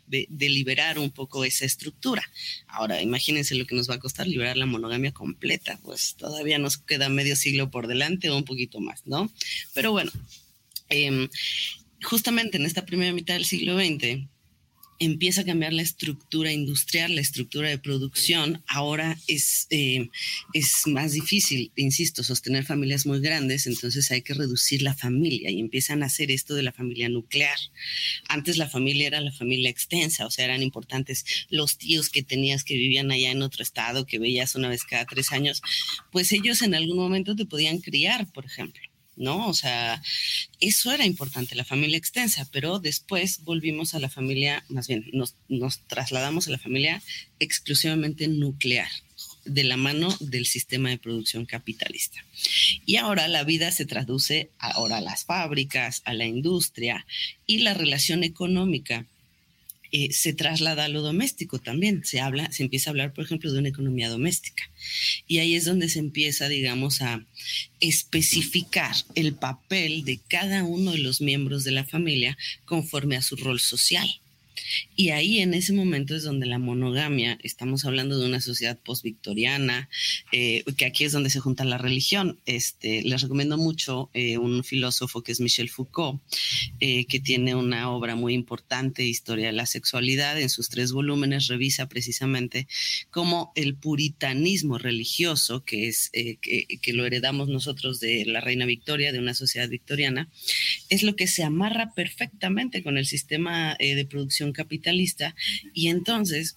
de, 0.07 0.27
liberar 0.49 0.99
un 0.99 1.11
poco 1.11 1.45
esa 1.45 1.65
estructura. 1.65 2.23
Ahora, 2.67 3.03
imagínense 3.03 3.55
lo 3.55 3.67
que 3.67 3.75
nos 3.75 3.89
va 3.89 3.95
a 3.95 4.01
costar 4.01 4.27
liberar 4.27 4.57
la 4.57 4.67
monogamia 4.67 5.13
completa, 5.13 5.79
pues 5.83 6.15
todavía 6.17 6.59
nos 6.59 6.79
queda 6.79 7.09
medio 7.09 7.37
siglo 7.37 7.71
por 7.71 7.87
delante 7.87 8.31
o 8.31 8.37
un 8.37 8.45
poquito 8.45 8.81
más, 8.81 9.07
¿no? 9.07 9.31
Pero 9.73 9.93
bueno, 9.93 10.13
em, 10.89 11.29
justamente 12.03 12.57
en 12.59 12.67
esta 12.67 12.87
primera 12.87 13.13
mitad 13.13 13.35
del 13.35 13.45
siglo 13.45 13.77
XX, 13.77 14.29
empieza 14.99 15.43
a 15.43 15.45
cambiar 15.45 15.73
la 15.73 15.83
estructura 15.83 16.53
industrial, 16.53 17.15
la 17.15 17.21
estructura 17.21 17.69
de 17.69 17.79
producción. 17.79 18.63
Ahora 18.67 19.19
es, 19.27 19.67
eh, 19.71 20.09
es 20.53 20.87
más 20.87 21.13
difícil, 21.13 21.73
insisto, 21.77 22.23
sostener 22.23 22.65
familias 22.65 23.07
muy 23.07 23.21
grandes, 23.21 23.67
entonces 23.67 24.11
hay 24.11 24.23
que 24.23 24.35
reducir 24.35 24.83
la 24.83 24.95
familia 24.95 25.51
y 25.51 25.61
empiezan 25.61 26.03
a 26.03 26.07
hacer 26.07 26.31
esto 26.31 26.55
de 26.55 26.63
la 26.63 26.73
familia 26.73 27.09
nuclear. 27.09 27.59
Antes 28.29 28.57
la 28.57 28.69
familia 28.69 29.09
era 29.09 29.21
la 29.21 29.33
familia 29.33 29.71
extensa, 29.71 30.27
o 30.27 30.31
sea, 30.31 30.45
eran 30.45 30.63
importantes 30.63 31.25
los 31.51 31.79
tíos 31.79 32.09
que 32.09 32.23
tenías 32.23 32.65
que 32.65 32.75
vivían 32.75 33.11
allá 33.11 33.31
en 33.31 33.43
otro 33.43 33.63
estado, 33.63 34.07
que 34.07 34.19
veías 34.19 34.55
una 34.55 34.69
vez 34.69 34.85
cada 34.85 35.07
tres 35.07 35.33
años, 35.33 35.63
pues 36.13 36.33
ellos 36.33 36.63
en 36.63 36.75
algún 36.75 36.97
momento 36.97 37.37
te 37.37 37.47
podían 37.47 37.79
criar, 37.79 38.31
por 38.33 38.45
ejemplo. 38.45 38.94
¿No? 39.17 39.49
O 39.49 39.55
sea, 39.55 40.03
eso 40.61 40.93
era 40.93 41.07
importante, 41.07 41.55
la 41.55 41.65
familia 41.65 41.99
extensa, 41.99 42.49
pero 42.53 42.79
después 42.79 43.45
volvimos 43.45 43.95
a 43.95 44.01
la 44.01 44.09
familia, 44.09 44.65
más 44.69 44.89
bien, 44.89 45.05
nos, 45.13 45.35
trasladamos 45.87 46.49
a 46.49 46.53
la 46.53 46.59
familia 46.59 47.03
exclusivamente 47.39 48.29
nuclear 48.29 48.89
de 49.45 49.65
la 49.65 49.77
mano 49.77 50.15
del 50.21 50.47
sistema 50.47 50.89
de 50.89 50.99
producción 50.99 51.45
capitalista. 51.45 52.25
Y 52.87 52.97
ahora 52.97 53.29
la 53.29 53.45
vida 53.45 53.71
se 53.71 53.85
traduce 53.85 54.51
ahora 54.59 54.99
a 54.99 55.03
las 55.03 55.25
fábricas, 55.25 56.03
a 56.05 56.15
la 56.15 56.25
industria 56.25 57.07
y 57.47 57.59
la 57.59 57.75
relación 57.75 58.25
económica 58.25 59.07
eh, 59.97 60.13
se 60.13 60.33
traslada 60.33 60.87
a 60.87 60.89
lo 60.89 61.03
doméstico 61.03 61.61
también. 61.61 62.05
Se 62.05 62.19
habla, 62.19 62.51
se 62.51 62.65
empieza 62.65 62.91
a 62.91 62.93
hablar, 62.93 63.13
por 63.13 63.25
ejemplo, 63.25 63.53
de 63.53 63.61
una 63.61 63.69
economía 63.69 64.09
doméstica. 64.09 64.69
Y 65.29 65.39
ahí 65.39 65.55
es 65.55 65.67
donde 65.67 65.89
se 65.89 66.01
empieza, 66.01 66.49
digamos, 66.49 67.01
a 67.01 67.25
especificar 67.79 68.93
el 69.15 69.35
papel 69.35 70.05
de 70.05 70.19
cada 70.27 70.65
uno 70.65 70.91
de 70.91 70.99
los 70.99 71.21
miembros 71.21 71.63
de 71.63 71.71
la 71.71 71.85
familia 71.85 72.37
conforme 72.65 73.15
a 73.15 73.23
su 73.23 73.37
rol 73.37 73.61
social. 73.61 74.09
Y 74.97 75.11
ahí 75.11 75.41
en 75.41 75.55
ese 75.55 75.73
momento 75.73 76.15
es 76.15 76.23
donde 76.23 76.47
la 76.47 76.59
monogamia, 76.59 77.39
estamos 77.43 77.85
hablando 77.85 78.19
de 78.19 78.27
una 78.27 78.41
sociedad 78.41 78.79
post-victoriana, 78.79 79.89
eh, 80.33 80.65
que 80.77 80.85
aquí 80.85 81.05
es 81.05 81.13
donde 81.13 81.31
se 81.31 81.41
junta 81.41 81.65
la 81.65 81.79
religión. 81.79 82.39
Este, 82.47 83.03
les 83.03 83.23
recomiendo 83.23 83.59
mucho 83.59 84.11
eh, 84.15 84.39
un 84.39 84.63
filósofo 84.63 85.23
que 85.23 85.33
es 85.33 85.41
Michel 85.41 85.69
Foucault, 85.69 86.23
eh, 86.81 87.07
que 87.07 87.21
tiene 87.21 87.55
una 87.55 87.91
obra 87.91 88.15
muy 88.15 88.35
importante, 88.35 89.05
Historia 89.05 89.47
de 89.47 89.53
la 89.53 89.67
Sexualidad, 89.67 90.41
en 90.41 90.49
sus 90.49 90.69
tres 90.69 90.93
volúmenes 90.93 91.49
revisa 91.49 91.89
precisamente 91.89 92.69
cómo 93.11 93.53
el 93.57 93.75
puritanismo 93.75 94.79
religioso, 94.79 95.65
que 95.65 95.89
es 95.89 96.11
que, 96.13 96.67
que 96.81 96.93
lo 96.93 97.07
heredamos 97.07 97.49
nosotros 97.49 98.01
de 98.01 98.25
la 98.27 98.41
reina 98.41 98.67
Victoria, 98.67 99.13
de 99.13 99.19
una 99.19 99.35
sociedad 99.35 99.69
victoriana, 99.69 100.29
es 100.89 101.03
lo 101.03 101.17
que 101.17 101.27
se 101.27 101.43
amarra 101.43 101.93
perfectamente 101.95 102.83
con 102.83 102.99
el 102.99 103.07
sistema 103.07 103.77
de 103.79 104.07
producción 104.09 104.44
capitalista 104.53 105.35
y 105.73 105.89
entonces 105.89 106.57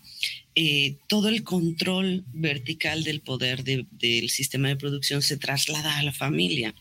eh, 0.55 0.97
todo 1.07 1.29
el 1.29 1.43
control 1.43 2.25
vertical 2.33 3.03
del 3.03 3.21
poder 3.21 3.63
del 3.63 4.29
sistema 4.29 4.69
de 4.69 4.75
producción 4.75 5.21
se 5.21 5.37
traslada 5.37 5.97
a 5.97 6.03
la 6.03 6.13
familia 6.13 6.73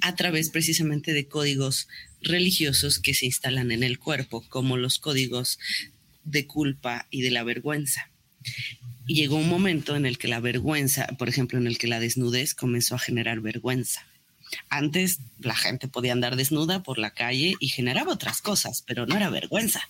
a 0.00 0.16
través 0.16 0.48
precisamente 0.50 1.12
de 1.12 1.28
códigos 1.28 1.88
religiosos 2.22 2.98
que 2.98 3.14
se 3.14 3.26
instalan 3.26 3.70
en 3.70 3.82
el 3.82 3.98
cuerpo, 3.98 4.44
como 4.48 4.76
los 4.76 4.98
códigos 4.98 5.58
de 6.24 6.46
culpa 6.46 7.06
y 7.10 7.22
de 7.22 7.30
la 7.30 7.44
vergüenza. 7.44 8.10
Llegó 9.06 9.36
un 9.36 9.48
momento 9.48 9.94
en 9.94 10.06
el 10.06 10.18
que 10.18 10.28
la 10.28 10.40
vergüenza, 10.40 11.06
por 11.18 11.28
ejemplo, 11.28 11.58
en 11.58 11.66
el 11.66 11.78
que 11.78 11.86
la 11.86 12.00
desnudez 12.00 12.54
comenzó 12.54 12.94
a 12.94 12.98
generar 12.98 13.40
vergüenza. 13.40 14.07
Antes 14.68 15.20
la 15.40 15.54
gente 15.54 15.88
podía 15.88 16.12
andar 16.12 16.36
desnuda 16.36 16.82
por 16.82 16.98
la 16.98 17.10
calle 17.10 17.54
y 17.60 17.68
generaba 17.68 18.12
otras 18.12 18.40
cosas, 18.40 18.82
pero 18.86 19.06
no 19.06 19.16
era 19.16 19.30
vergüenza. 19.30 19.80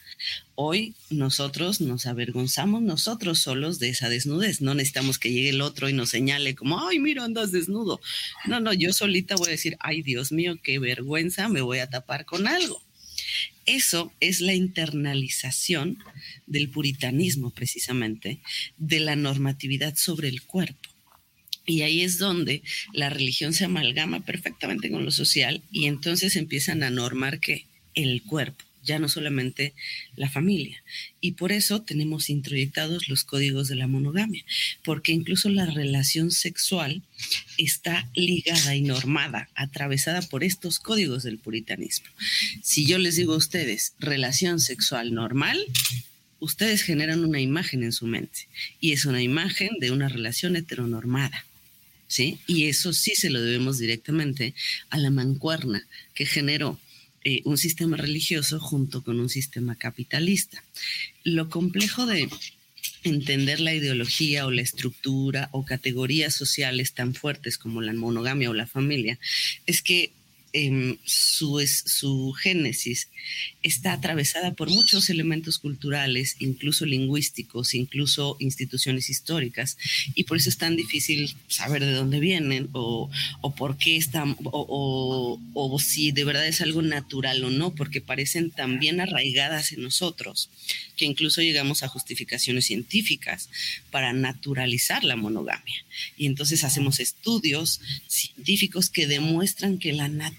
Hoy 0.54 0.94
nosotros 1.10 1.80
nos 1.80 2.06
avergonzamos 2.06 2.82
nosotros 2.82 3.38
solos 3.38 3.78
de 3.78 3.90
esa 3.90 4.08
desnudez. 4.08 4.60
No 4.60 4.74
necesitamos 4.74 5.18
que 5.18 5.32
llegue 5.32 5.50
el 5.50 5.60
otro 5.60 5.88
y 5.88 5.92
nos 5.92 6.10
señale 6.10 6.54
como, 6.54 6.86
ay, 6.86 6.98
mira, 6.98 7.24
andas 7.24 7.52
desnudo. 7.52 8.00
No, 8.46 8.60
no, 8.60 8.72
yo 8.72 8.92
solita 8.92 9.36
voy 9.36 9.48
a 9.48 9.52
decir, 9.52 9.76
ay, 9.80 10.02
Dios 10.02 10.32
mío, 10.32 10.58
qué 10.62 10.78
vergüenza, 10.78 11.48
me 11.48 11.60
voy 11.60 11.78
a 11.78 11.90
tapar 11.90 12.24
con 12.24 12.46
algo. 12.46 12.82
Eso 13.66 14.12
es 14.20 14.40
la 14.40 14.54
internalización 14.54 15.98
del 16.46 16.70
puritanismo, 16.70 17.50
precisamente, 17.50 18.40
de 18.78 19.00
la 19.00 19.14
normatividad 19.14 19.94
sobre 19.96 20.28
el 20.28 20.42
cuerpo. 20.42 20.88
Y 21.68 21.82
ahí 21.82 22.00
es 22.00 22.16
donde 22.16 22.62
la 22.94 23.10
religión 23.10 23.52
se 23.52 23.66
amalgama 23.66 24.20
perfectamente 24.20 24.90
con 24.90 25.04
lo 25.04 25.10
social 25.10 25.62
y 25.70 25.84
entonces 25.84 26.34
empiezan 26.34 26.82
a 26.82 26.88
normar 26.88 27.40
que 27.40 27.66
el 27.94 28.22
cuerpo, 28.22 28.64
ya 28.82 28.98
no 28.98 29.10
solamente 29.10 29.74
la 30.16 30.30
familia. 30.30 30.82
Y 31.20 31.32
por 31.32 31.52
eso 31.52 31.82
tenemos 31.82 32.30
introyectados 32.30 33.10
los 33.10 33.22
códigos 33.22 33.68
de 33.68 33.76
la 33.76 33.86
monogamia, 33.86 34.46
porque 34.82 35.12
incluso 35.12 35.50
la 35.50 35.66
relación 35.66 36.30
sexual 36.30 37.02
está 37.58 38.08
ligada 38.14 38.74
y 38.74 38.80
normada, 38.80 39.50
atravesada 39.54 40.22
por 40.22 40.44
estos 40.44 40.78
códigos 40.78 41.22
del 41.22 41.36
puritanismo. 41.36 42.08
Si 42.62 42.86
yo 42.86 42.96
les 42.96 43.16
digo 43.16 43.34
a 43.34 43.38
ustedes 43.38 43.92
relación 43.98 44.58
sexual 44.58 45.12
normal, 45.12 45.62
ustedes 46.40 46.80
generan 46.80 47.26
una 47.26 47.42
imagen 47.42 47.82
en 47.82 47.92
su 47.92 48.06
mente 48.06 48.48
y 48.80 48.92
es 48.92 49.04
una 49.04 49.22
imagen 49.22 49.68
de 49.80 49.90
una 49.90 50.08
relación 50.08 50.56
heteronormada. 50.56 51.44
¿Sí? 52.08 52.38
Y 52.46 52.64
eso 52.64 52.92
sí 52.92 53.14
se 53.14 53.30
lo 53.30 53.40
debemos 53.40 53.78
directamente 53.78 54.54
a 54.90 54.98
la 54.98 55.10
mancuerna 55.10 55.86
que 56.14 56.26
generó 56.26 56.80
eh, 57.24 57.42
un 57.44 57.58
sistema 57.58 57.96
religioso 57.96 58.58
junto 58.58 59.02
con 59.02 59.20
un 59.20 59.28
sistema 59.28 59.76
capitalista. 59.76 60.64
Lo 61.22 61.48
complejo 61.48 62.06
de 62.06 62.28
entender 63.04 63.60
la 63.60 63.74
ideología 63.74 64.46
o 64.46 64.50
la 64.50 64.62
estructura 64.62 65.48
o 65.52 65.64
categorías 65.64 66.34
sociales 66.34 66.94
tan 66.94 67.14
fuertes 67.14 67.58
como 67.58 67.82
la 67.82 67.92
monogamia 67.92 68.50
o 68.50 68.54
la 68.54 68.66
familia 68.66 69.18
es 69.66 69.82
que 69.82 70.12
Em, 70.54 70.96
su, 71.04 71.62
su 71.84 72.32
génesis 72.32 73.08
está 73.62 73.92
atravesada 73.92 74.54
por 74.54 74.70
muchos 74.70 75.10
elementos 75.10 75.58
culturales, 75.58 76.36
incluso 76.38 76.86
lingüísticos, 76.86 77.74
incluso 77.74 78.38
instituciones 78.40 79.10
históricas, 79.10 79.76
y 80.14 80.24
por 80.24 80.38
eso 80.38 80.48
es 80.48 80.56
tan 80.56 80.74
difícil 80.74 81.36
saber 81.48 81.84
de 81.84 81.92
dónde 81.92 82.18
vienen 82.18 82.70
o, 82.72 83.10
o 83.42 83.54
por 83.54 83.76
qué 83.76 83.96
están, 83.96 84.36
o, 84.44 85.38
o, 85.52 85.78
si 85.78 86.12
de 86.12 86.24
verdad 86.24 86.46
es 86.46 86.62
algo 86.62 86.80
natural 86.80 87.44
o 87.44 87.50
no, 87.50 87.74
porque 87.74 88.00
parecen 88.00 88.50
tan 88.50 88.78
bien 88.78 89.00
arraigadas 89.00 89.72
en 89.72 89.82
nosotros 89.82 90.48
que 90.96 91.04
incluso 91.04 91.42
llegamos 91.42 91.82
a 91.82 91.88
justificaciones 91.88 92.64
científicas 92.64 93.50
para 93.90 94.12
naturalizar 94.14 95.04
la 95.04 95.16
monogamia. 95.16 95.84
Y 96.16 96.26
entonces 96.26 96.64
hacemos 96.64 97.00
estudios 97.00 97.80
científicos 98.06 98.88
que 98.88 99.06
demuestran 99.06 99.78
que 99.78 99.92
la 99.92 100.08
naturaleza 100.08 100.37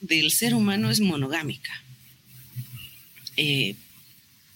del 0.00 0.30
ser 0.30 0.54
humano 0.54 0.90
es 0.90 1.00
monogámica. 1.00 1.82
Eh, 3.36 3.74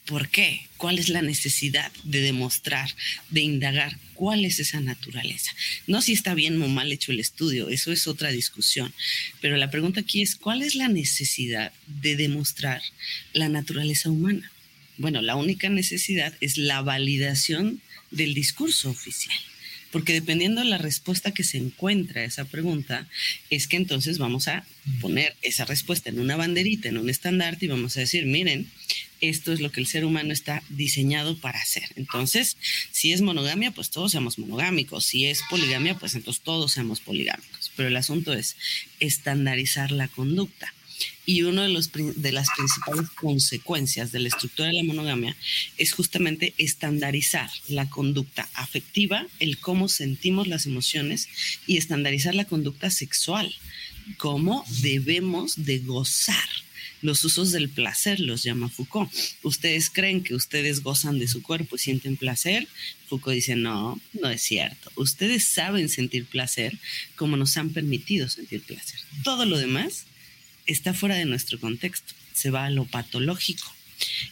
¿Por 0.07 0.29
qué? 0.29 0.67
¿Cuál 0.77 0.99
es 0.99 1.09
la 1.09 1.23
necesidad 1.23 1.93
de 2.03 2.21
demostrar, 2.21 2.91
de 3.31 3.41
indagar 3.41 3.97
cuál 4.15 4.45
es 4.45 4.59
esa 4.59 4.81
naturaleza? 4.81 5.53
No 5.87 6.03
si 6.03 6.13
está 6.13 6.35
bien 6.35 6.61
o 6.61 6.67
mal 6.67 6.91
hecho 6.91 7.13
el 7.13 7.21
estudio, 7.21 7.69
eso 7.69 7.93
es 7.93 8.09
otra 8.09 8.33
discusión. 8.33 8.93
Pero 9.41 9.57
la 9.57 9.71
pregunta 9.71 10.01
aquí 10.01 10.23
es, 10.23 10.35
¿cuál 10.35 10.63
es 10.63 10.75
la 10.75 10.89
necesidad 10.89 11.73
de 11.87 12.17
demostrar 12.17 12.83
la 13.33 13.49
naturaleza 13.49 14.11
humana? 14.11 14.51
Bueno, 14.99 15.23
la 15.23 15.37
única 15.37 15.69
necesidad 15.69 16.35
es 16.41 16.59
la 16.59 16.83
validación 16.83 17.81
del 18.11 18.35
discurso 18.35 18.91
oficial 18.91 19.39
porque 19.93 20.15
dependiendo 20.15 20.63
de 20.63 20.69
la 20.69 20.79
respuesta 20.79 21.33
que 21.33 21.45
se 21.45 21.59
encuentra 21.59 22.23
a 22.23 22.25
esa 22.25 22.47
pregunta, 22.47 23.07
es 23.51 23.69
que 23.69 23.77
entonces 23.77 24.19
vamos 24.19 24.49
a 24.49 24.65
poner 25.01 25.37
esa 25.43 25.67
respuesta 25.67 26.09
en 26.09 26.19
una 26.19 26.35
banderita, 26.35 26.89
en 26.89 26.97
un 26.97 27.11
estandarte 27.11 27.67
y 27.67 27.69
vamos 27.69 27.97
a 27.97 28.01
decir, 28.01 28.27
miren, 28.27 28.69
esto 29.21 29.53
es 29.53 29.61
lo 29.61 29.71
que 29.71 29.81
el 29.81 29.87
ser 29.87 30.05
humano 30.05 30.33
está 30.33 30.63
diseñado 30.71 31.37
para 31.39 31.61
hacer. 31.61 31.85
Entonces, 31.95 32.57
si 32.91 33.13
es 33.13 33.21
monogamia, 33.21 33.71
pues 33.71 33.91
todos 33.91 34.11
seamos 34.11 34.39
monogámicos. 34.39 35.05
Si 35.05 35.27
es 35.27 35.43
poligamia, 35.49 35.97
pues 35.97 36.15
entonces 36.15 36.43
todos 36.43 36.73
seamos 36.73 37.01
poligámicos. 37.01 37.71
Pero 37.77 37.89
el 37.89 37.97
asunto 37.97 38.33
es 38.33 38.57
estandarizar 38.99 39.93
la 39.93 40.09
conducta. 40.09 40.75
Y 41.25 41.43
una 41.43 41.67
de, 41.67 42.13
de 42.17 42.33
las 42.33 42.49
principales 42.57 43.11
consecuencias 43.11 44.11
de 44.11 44.19
la 44.19 44.29
estructura 44.29 44.69
de 44.69 44.75
la 44.75 44.83
monogamia 44.83 45.37
es 45.79 45.93
justamente 45.93 46.55
estandarizar 46.59 47.51
la 47.69 47.89
conducta 47.89 48.49
afectiva, 48.55 49.27
el 49.39 49.59
cómo 49.59 49.89
sentimos 49.89 50.49
las 50.49 50.67
emociones 50.67 51.29
y 51.67 51.77
estandarizar 51.77 52.35
la 52.35 52.45
conducta 52.45 52.91
sexual, 52.91 53.55
cómo 54.17 54.65
debemos 54.81 55.65
de 55.65 55.79
gozar 55.79 56.49
los 57.03 57.25
usos 57.25 57.51
del 57.51 57.69
placer, 57.69 58.21
los 58.21 58.43
llama 58.43 58.69
Foucault. 58.69 59.13
Ustedes 59.43 59.91
creen 59.91 60.23
que 60.23 60.35
ustedes 60.35 60.83
gozan 60.83 61.19
de 61.19 61.29
su 61.29 61.43
cuerpo 61.43 61.77
y 61.77 61.81
sienten 61.81 62.17
placer. 62.17 62.69
Foucault 63.09 63.35
dice, 63.35 63.57
no, 63.57 64.01
no 64.13 64.31
es 64.31 64.41
cierto. 64.41 64.91
Ustedes 64.95 65.45
saben 65.45 65.89
sentir 65.89 66.27
placer 66.27 66.79
como 67.17 67.37
nos 67.37 67.57
han 67.57 67.71
permitido 67.71 68.29
sentir 68.29 68.63
placer. 68.63 69.01
Todo 69.25 69.45
lo 69.45 69.59
demás 69.59 70.07
está 70.67 70.95
fuera 70.95 71.17
de 71.17 71.25
nuestro 71.25 71.59
contexto, 71.59 72.15
se 72.33 72.51
va 72.51 72.67
a 72.67 72.71
lo 72.71 72.85
patológico. 72.85 73.73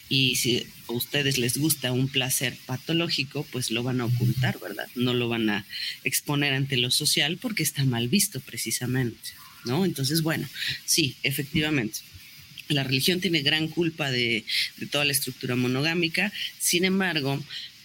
Y 0.08 0.36
si 0.36 0.66
a 0.88 0.92
ustedes 0.92 1.38
les 1.38 1.56
gusta 1.56 1.92
un 1.92 2.08
placer 2.08 2.56
patológico, 2.66 3.46
pues 3.52 3.70
lo 3.70 3.82
van 3.82 4.00
a 4.00 4.06
ocultar, 4.06 4.58
¿verdad? 4.58 4.88
No 4.94 5.14
lo 5.14 5.28
van 5.28 5.48
a 5.50 5.66
exponer 6.04 6.52
ante 6.54 6.76
lo 6.76 6.90
social 6.90 7.36
porque 7.36 7.62
está 7.62 7.84
mal 7.84 8.08
visto 8.08 8.40
precisamente, 8.40 9.30
¿no? 9.64 9.84
Entonces, 9.84 10.22
bueno, 10.22 10.48
sí, 10.84 11.16
efectivamente. 11.22 12.00
La 12.68 12.84
religión 12.84 13.20
tiene 13.20 13.42
gran 13.42 13.68
culpa 13.68 14.10
de, 14.10 14.44
toda 14.90 15.04
la 15.04 15.12
estructura 15.12 15.56
monogámica, 15.56 16.32
sin 16.58 16.84
embargo, 16.84 17.42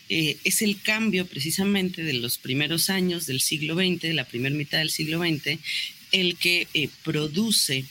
eh, 0.09 0.37
es 0.43 0.61
el 0.61 0.79
cambio 0.81 1.25
precisamente 1.25 2.03
de 2.03 2.13
los 2.13 2.37
primeros 2.37 2.91
años 2.91 3.25
del 3.25 3.41
siglo 3.41 3.75
XX, 3.75 4.01
de 4.01 4.13
la 4.13 4.25
primera 4.25 4.55
mitad 4.55 4.77
del 4.77 4.91
siglo 4.91 5.19
XX, 5.19 5.59
el 6.11 6.35
que 6.37 6.67
eh, 6.75 6.89
produce 7.03 7.85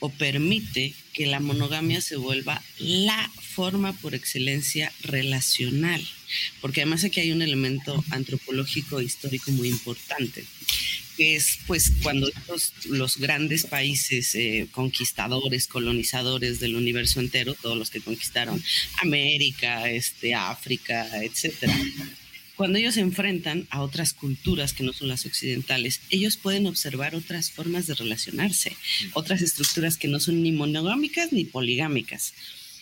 o 0.00 0.10
permite 0.10 0.94
que 1.12 1.26
la 1.26 1.40
monogamia 1.40 2.00
se 2.00 2.16
vuelva 2.16 2.62
la 2.78 3.30
forma 3.40 3.92
por 3.94 4.14
excelencia 4.14 4.92
relacional, 5.02 6.06
porque 6.60 6.82
además 6.82 7.04
aquí 7.04 7.20
hay 7.20 7.32
un 7.32 7.42
elemento 7.42 8.04
antropológico 8.10 9.00
e 9.00 9.04
histórico 9.04 9.50
muy 9.50 9.68
importante, 9.68 10.44
que 11.16 11.34
es 11.34 11.58
pues 11.66 11.92
cuando 12.02 12.30
los, 12.88 13.18
grandes 13.18 13.66
países 13.66 14.34
eh, 14.36 14.68
conquistadores, 14.70 15.66
colonizadores 15.66 16.60
del 16.60 16.76
universo 16.76 17.18
entero, 17.18 17.54
todos 17.54 17.76
los 17.76 17.90
que 17.90 18.00
conquistaron 18.00 18.62
América, 19.02 19.90
este, 19.90 20.34
África, 20.34 21.08
etcétera, 21.24 21.76
cuando 22.58 22.78
ellos 22.78 22.94
se 22.94 23.00
enfrentan 23.00 23.68
a 23.70 23.82
otras 23.82 24.12
culturas 24.14 24.72
que 24.72 24.82
no 24.82 24.92
son 24.92 25.06
las 25.06 25.24
occidentales, 25.24 26.00
ellos 26.10 26.36
pueden 26.36 26.66
observar 26.66 27.14
otras 27.14 27.52
formas 27.52 27.86
de 27.86 27.94
relacionarse, 27.94 28.76
otras 29.12 29.42
estructuras 29.42 29.96
que 29.96 30.08
no 30.08 30.18
son 30.18 30.42
ni 30.42 30.50
monogámicas 30.50 31.32
ni 31.32 31.44
poligámicas. 31.44 32.34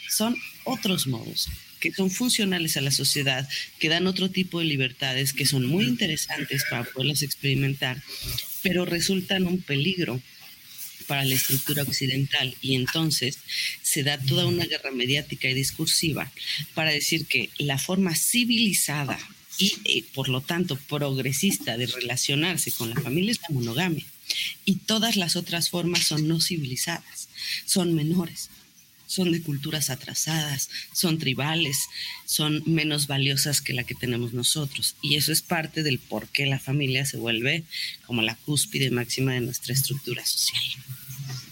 Son 0.09 0.35
otros 0.65 1.07
modos 1.07 1.51
que 1.79 1.93
son 1.93 2.11
funcionales 2.11 2.79
a 2.79 2.81
la 2.81 2.91
sociedad, 2.91 3.47
que 3.79 3.91
dan 3.91 4.07
otro 4.07 4.31
tipo 4.31 4.61
de 4.61 4.65
libertades, 4.65 5.35
que 5.35 5.45
son 5.45 5.67
muy 5.67 5.85
interesantes 5.85 6.65
para 6.71 6.85
poderlas 6.85 7.21
experimentar, 7.21 8.03
pero 8.63 8.87
resultan 8.87 9.47
un 9.47 9.61
peligro 9.61 10.23
para 11.07 11.27
la 11.27 11.35
estructura 11.35 11.83
occidental 11.83 12.55
y 12.63 12.77
entonces 12.77 13.41
se 13.83 14.05
da 14.05 14.17
toda 14.17 14.47
una 14.47 14.65
guerra 14.65 14.91
mediática 14.91 15.51
y 15.51 15.55
discursiva 15.55 16.33
para 16.73 16.93
decir 16.93 17.27
que 17.27 17.51
la 17.59 17.77
forma 17.77 18.15
civilizada 18.15 19.19
y 19.59 19.79
eh, 19.85 20.05
por 20.15 20.29
lo 20.29 20.41
tanto 20.41 20.77
progresista 20.77 21.77
de 21.77 21.87
relacionarse 21.87 22.73
con 22.73 22.91
la 22.91 23.01
familia 23.01 23.33
es 23.33 23.41
la 23.43 23.55
monogamia. 23.55 24.05
Y 24.65 24.77
todas 24.77 25.17
las 25.17 25.37
otras 25.37 25.71
formas 25.71 26.05
son 26.05 26.27
no 26.27 26.41
civilizadas, 26.41 27.29
son 27.65 27.95
menores, 27.95 28.51
son 29.07 29.33
de 29.33 29.41
culturas 29.41 29.89
atrasadas, 29.91 30.69
son 30.93 31.19
tribales, 31.19 31.87
son 32.25 32.63
menos 32.67 33.07
valiosas 33.07 33.61
que 33.61 33.73
la 33.73 33.85
que 33.85 33.95
tenemos 33.95 34.33
nosotros. 34.33 34.97
Y 35.01 35.15
eso 35.15 35.33
es 35.33 35.43
parte 35.43 35.83
del 35.83 35.99
por 35.99 36.29
qué 36.29 36.47
la 36.47 36.59
familia 36.59 37.07
se 37.07 37.17
vuelve 37.17 37.65
como 38.05 38.23
la 38.23 38.35
cúspide 38.35 38.91
máxima 38.91 39.33
de 39.33 39.41
nuestra 39.41 39.75
estructura 39.75 40.27
social. 40.27 40.63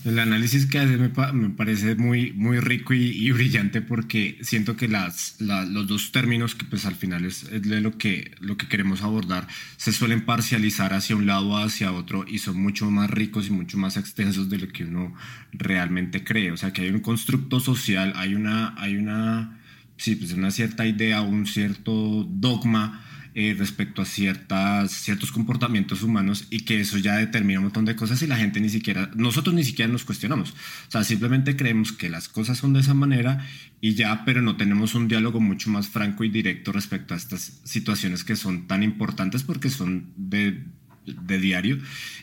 El 0.04 0.18
análisis 0.18 0.66
que 0.66 0.78
hace 0.78 0.98
me, 0.98 1.08
parece 1.50 1.94
muy, 1.94 2.32
muy 2.32 2.60
rico 2.60 2.92
y, 2.92 3.30
brillante 3.30 3.80
porque 3.80 4.36
siento 4.42 4.76
que 4.76 4.86
las, 4.86 5.36
los 5.40 5.86
dos 5.86 6.12
términos 6.12 6.54
que 6.54 6.66
pues 6.66 6.84
al 6.84 6.94
final 6.94 7.24
es, 7.24 7.50
de 7.50 7.80
lo 7.80 7.96
que, 7.96 8.32
lo 8.40 8.58
que 8.58 8.68
queremos 8.68 9.00
abordar 9.00 9.48
se 9.78 9.92
suelen 9.92 10.26
parcializar 10.26 10.92
hacia 10.92 11.16
un 11.16 11.24
lado 11.24 11.48
o 11.48 11.56
hacia 11.56 11.90
otro 11.92 12.26
y 12.28 12.38
son 12.38 12.60
mucho 12.60 12.90
más 12.90 13.08
ricos 13.08 13.46
y 13.46 13.50
mucho 13.50 13.78
más 13.78 13.96
extensos 13.96 14.50
de 14.50 14.58
lo 14.58 14.68
que 14.68 14.84
uno 14.84 15.14
realmente 15.52 16.22
cree. 16.22 16.52
O 16.52 16.58
sea 16.58 16.72
que 16.74 16.82
hay 16.82 16.90
un 16.90 17.00
constructo 17.00 17.58
social, 17.58 18.12
hay 18.16 18.34
una, 18.34 18.74
hay 18.76 18.96
una, 18.96 19.58
sí, 19.96 20.16
pues 20.16 20.34
una 20.34 20.50
cierta 20.50 20.86
idea, 20.86 21.22
un 21.22 21.46
cierto 21.46 22.28
dogma 22.28 23.02
eh, 23.34 23.54
respecto 23.58 24.00
a 24.00 24.04
ciertas, 24.04 24.92
ciertos 24.92 25.32
comportamientos 25.32 26.02
humanos 26.02 26.46
y 26.50 26.60
que 26.60 26.80
eso 26.80 26.98
ya 26.98 27.16
determina 27.16 27.58
un 27.58 27.64
montón 27.64 27.84
de 27.84 27.96
cosas 27.96 28.22
y 28.22 28.26
la 28.26 28.36
gente 28.36 28.60
ni 28.60 28.68
siquiera, 28.68 29.10
nosotros 29.16 29.54
ni 29.54 29.64
siquiera 29.64 29.90
nos 29.90 30.04
cuestionamos. 30.04 30.50
O 30.50 30.90
sea, 30.90 31.04
simplemente 31.04 31.56
creemos 31.56 31.92
que 31.92 32.08
las 32.08 32.28
cosas 32.28 32.58
son 32.58 32.72
de 32.72 32.80
esa 32.80 32.94
manera 32.94 33.44
y 33.80 33.94
ya, 33.94 34.24
pero 34.24 34.40
no 34.40 34.56
tenemos 34.56 34.94
un 34.94 35.08
diálogo 35.08 35.40
mucho 35.40 35.68
más 35.70 35.88
franco 35.88 36.24
y 36.24 36.28
directo 36.28 36.72
respecto 36.72 37.14
a 37.14 37.16
estas 37.16 37.60
situaciones 37.64 38.24
que 38.24 38.36
son 38.36 38.66
tan 38.66 38.82
importantes 38.82 39.42
porque 39.42 39.68
son 39.68 40.12
de 40.16 40.64
de 41.06 41.38
diario. 41.38 41.78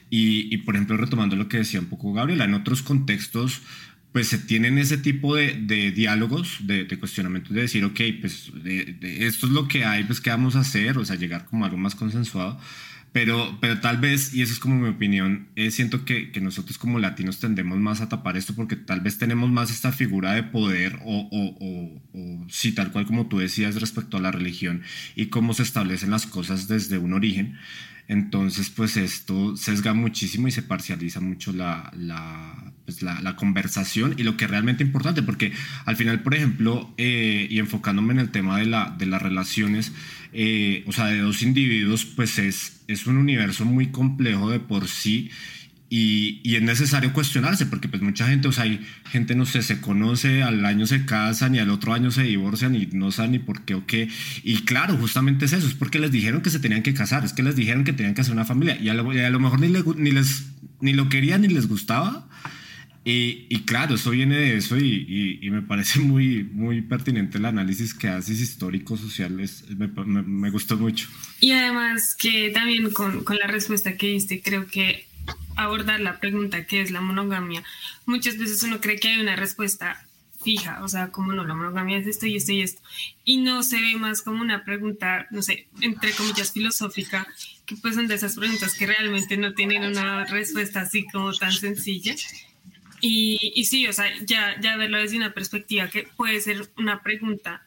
Y, 0.09 0.53
y, 0.53 0.57
por 0.59 0.75
ejemplo, 0.75 0.97
retomando 0.97 1.35
lo 1.35 1.47
que 1.47 1.57
decía 1.57 1.79
un 1.79 1.85
poco 1.85 2.13
Gabriela, 2.13 2.45
en 2.45 2.53
otros 2.53 2.81
contextos 2.81 3.61
pues 4.11 4.27
se 4.27 4.37
tienen 4.37 4.77
ese 4.77 4.97
tipo 4.97 5.35
de, 5.35 5.53
de 5.53 5.91
diálogos, 5.91 6.57
de, 6.61 6.83
de, 6.83 6.99
cuestionamientos, 6.99 7.53
de 7.53 7.61
decir, 7.61 7.85
ok, 7.85 7.99
pues 8.19 8.51
esto 9.01 9.45
es 9.47 9.51
lo 9.51 9.67
que 9.67 9.85
hay, 9.85 10.03
pues 10.03 10.19
qué 10.19 10.29
vamos 10.29 10.55
a 10.55 10.59
hacer, 10.61 10.97
o 10.97 11.05
sea, 11.05 11.15
llegar 11.15 11.45
como 11.45 11.65
algo 11.65 11.77
más 11.77 11.95
consensuado. 11.95 12.59
Pero, 13.13 13.57
pero 13.59 13.81
tal 13.81 13.97
vez, 13.97 14.33
y 14.33 14.41
eso 14.41 14.53
es 14.53 14.59
como 14.59 14.75
mi 14.75 14.87
opinión, 14.87 15.49
eh, 15.57 15.69
siento 15.71 16.05
que, 16.05 16.31
que, 16.31 16.39
nosotros 16.39 16.77
como 16.77 16.97
latinos 16.97 17.39
tendemos 17.39 17.77
más 17.77 17.99
a 17.99 18.07
tapar 18.07 18.37
esto 18.37 18.55
porque 18.55 18.77
tal 18.77 19.01
vez 19.01 19.17
tenemos 19.17 19.49
más 19.51 19.69
esta 19.69 19.91
figura 19.91 20.31
de 20.31 20.43
poder 20.43 20.97
o, 21.03 21.27
o, 21.29 21.57
o, 21.59 22.01
o 22.13 22.47
sí, 22.49 22.71
tal 22.71 22.93
cual 22.93 23.05
como 23.05 23.27
tú 23.27 23.39
decías 23.39 23.75
respecto 23.81 24.15
a 24.15 24.21
la 24.21 24.31
religión 24.31 24.83
y 25.13 25.25
cómo 25.25 25.53
se 25.53 25.63
establecen 25.63 26.09
las 26.09 26.25
cosas 26.25 26.69
desde 26.69 26.99
un 26.99 27.11
origen. 27.11 27.57
Entonces, 28.07 28.69
pues 28.69 28.97
esto 28.97 29.55
sesga 29.55 29.93
muchísimo 29.93 30.47
y 30.47 30.51
se 30.51 30.63
parcializa 30.63 31.19
mucho 31.19 31.53
pues 32.85 33.01
la, 33.01 33.21
la 33.21 33.35
conversación 33.35 34.15
y 34.17 34.23
lo 34.23 34.37
que 34.37 34.45
es 34.45 34.51
realmente 34.51 34.83
importante, 34.83 35.23
porque 35.23 35.53
al 35.85 35.95
final, 35.95 36.21
por 36.21 36.35
ejemplo, 36.35 36.93
eh, 36.97 37.47
y 37.49 37.59
enfocándome 37.59 38.13
en 38.13 38.19
el 38.19 38.31
tema 38.31 38.59
de, 38.59 38.65
la, 38.65 38.95
de 38.97 39.05
las 39.05 39.21
relaciones, 39.21 39.93
eh, 40.33 40.83
o 40.87 40.91
sea, 40.91 41.05
de 41.07 41.19
dos 41.19 41.41
individuos, 41.41 42.05
pues 42.05 42.37
es, 42.39 42.83
es 42.87 43.07
un 43.07 43.17
universo 43.17 43.65
muy 43.65 43.87
complejo 43.87 44.49
de 44.49 44.59
por 44.59 44.87
sí 44.87 45.29
y, 45.93 46.39
y, 46.43 46.55
es 46.55 46.61
necesario 46.61 47.11
cuestionarse, 47.11 47.65
porque 47.65 47.89
pues 47.89 48.01
mucha 48.01 48.25
gente, 48.25 48.47
o 48.47 48.53
sea, 48.53 48.63
hay 48.63 48.79
gente, 49.09 49.35
no 49.35 49.45
sé, 49.45 49.61
se 49.61 49.81
conoce, 49.81 50.41
al 50.41 50.65
año 50.65 50.87
se 50.87 51.05
casan 51.05 51.53
y 51.53 51.59
al 51.59 51.69
otro 51.69 51.93
año 51.93 52.11
se 52.11 52.23
divorcian 52.23 52.75
y 52.75 52.85
no 52.93 53.11
saben 53.11 53.33
ni 53.33 53.39
por 53.39 53.65
qué 53.65 53.75
o 53.75 53.85
qué. 53.85 54.07
Y 54.41 54.61
claro, 54.61 54.95
justamente 54.95 55.43
es 55.43 55.51
eso, 55.51 55.67
es 55.67 55.73
porque 55.73 55.99
les 55.99 56.09
dijeron 56.09 56.41
que 56.41 56.49
se 56.49 56.61
tenían 56.61 56.81
que 56.81 56.93
casar, 56.93 57.25
es 57.25 57.33
que 57.33 57.43
les 57.43 57.57
dijeron 57.57 57.83
que 57.83 57.91
tenían 57.91 58.15
que 58.15 58.21
hacer 58.21 58.31
una 58.33 58.45
familia 58.45 58.79
y 58.79 58.87
a 58.87 58.93
lo, 58.93 59.11
a 59.11 59.29
lo 59.29 59.39
mejor 59.41 59.59
ni, 59.59 59.67
ni, 59.67 60.11
les, 60.11 60.45
ni 60.79 60.93
lo 60.93 61.09
querían 61.09 61.41
ni 61.41 61.49
les 61.49 61.67
gustaba. 61.67 62.25
Y, 63.03 63.47
y 63.49 63.63
claro, 63.63 63.95
eso 63.95 64.11
viene 64.11 64.37
de 64.37 64.55
eso 64.55 64.77
y, 64.77 65.39
y, 65.41 65.49
me 65.49 65.61
parece 65.61 65.99
muy, 65.99 66.43
muy 66.43 66.83
pertinente 66.83 67.37
el 67.37 67.45
análisis 67.45 67.93
que 67.93 68.07
haces 68.07 68.39
histórico, 68.39 68.95
social, 68.95 69.31
me, 69.31 69.87
me, 70.05 70.21
me, 70.21 70.49
gustó 70.51 70.77
mucho. 70.77 71.09
Y 71.41 71.51
además 71.51 72.15
que 72.15 72.51
también 72.51 72.91
con, 72.91 73.25
con 73.25 73.35
la 73.37 73.47
respuesta 73.47 73.97
que 73.97 74.07
diste, 74.07 74.41
creo 74.41 74.67
que 74.67 75.10
abordar 75.55 75.99
la 75.99 76.19
pregunta 76.19 76.65
¿qué 76.65 76.81
es 76.81 76.91
la 76.91 77.01
monogamia? 77.01 77.63
Muchas 78.05 78.37
veces 78.37 78.63
uno 78.63 78.81
cree 78.81 78.99
que 78.99 79.09
hay 79.09 79.21
una 79.21 79.35
respuesta 79.35 80.05
fija, 80.43 80.83
o 80.83 80.87
sea, 80.87 81.11
como 81.11 81.33
no, 81.33 81.45
la 81.45 81.53
monogamia 81.53 81.99
es 81.99 82.07
esto 82.07 82.25
y 82.25 82.35
esto 82.35 82.51
y 82.51 82.61
esto, 82.61 82.81
y 83.23 83.37
no 83.37 83.63
se 83.63 83.79
ve 83.79 83.95
más 83.95 84.21
como 84.21 84.41
una 84.41 84.65
pregunta, 84.65 85.27
no 85.31 85.41
sé, 85.41 85.67
entre 85.81 86.11
comillas 86.13 86.51
filosófica, 86.51 87.27
que 87.65 87.75
pues 87.75 87.95
son 87.95 88.07
de 88.07 88.15
esas 88.15 88.35
preguntas 88.35 88.73
que 88.73 88.87
realmente 88.87 89.37
no 89.37 89.53
tienen 89.53 89.83
una 89.83 90.25
respuesta 90.25 90.81
así 90.81 91.05
como 91.05 91.31
tan 91.33 91.51
sencilla. 91.51 92.15
Y, 93.01 93.53
y 93.55 93.65
sí, 93.65 93.87
o 93.87 93.93
sea, 93.93 94.05
ya, 94.25 94.59
ya 94.59 94.77
verlo 94.77 94.97
desde 94.97 95.17
una 95.17 95.33
perspectiva 95.33 95.89
que 95.89 96.03
puede 96.15 96.39
ser 96.39 96.69
una 96.77 97.01
pregunta 97.01 97.63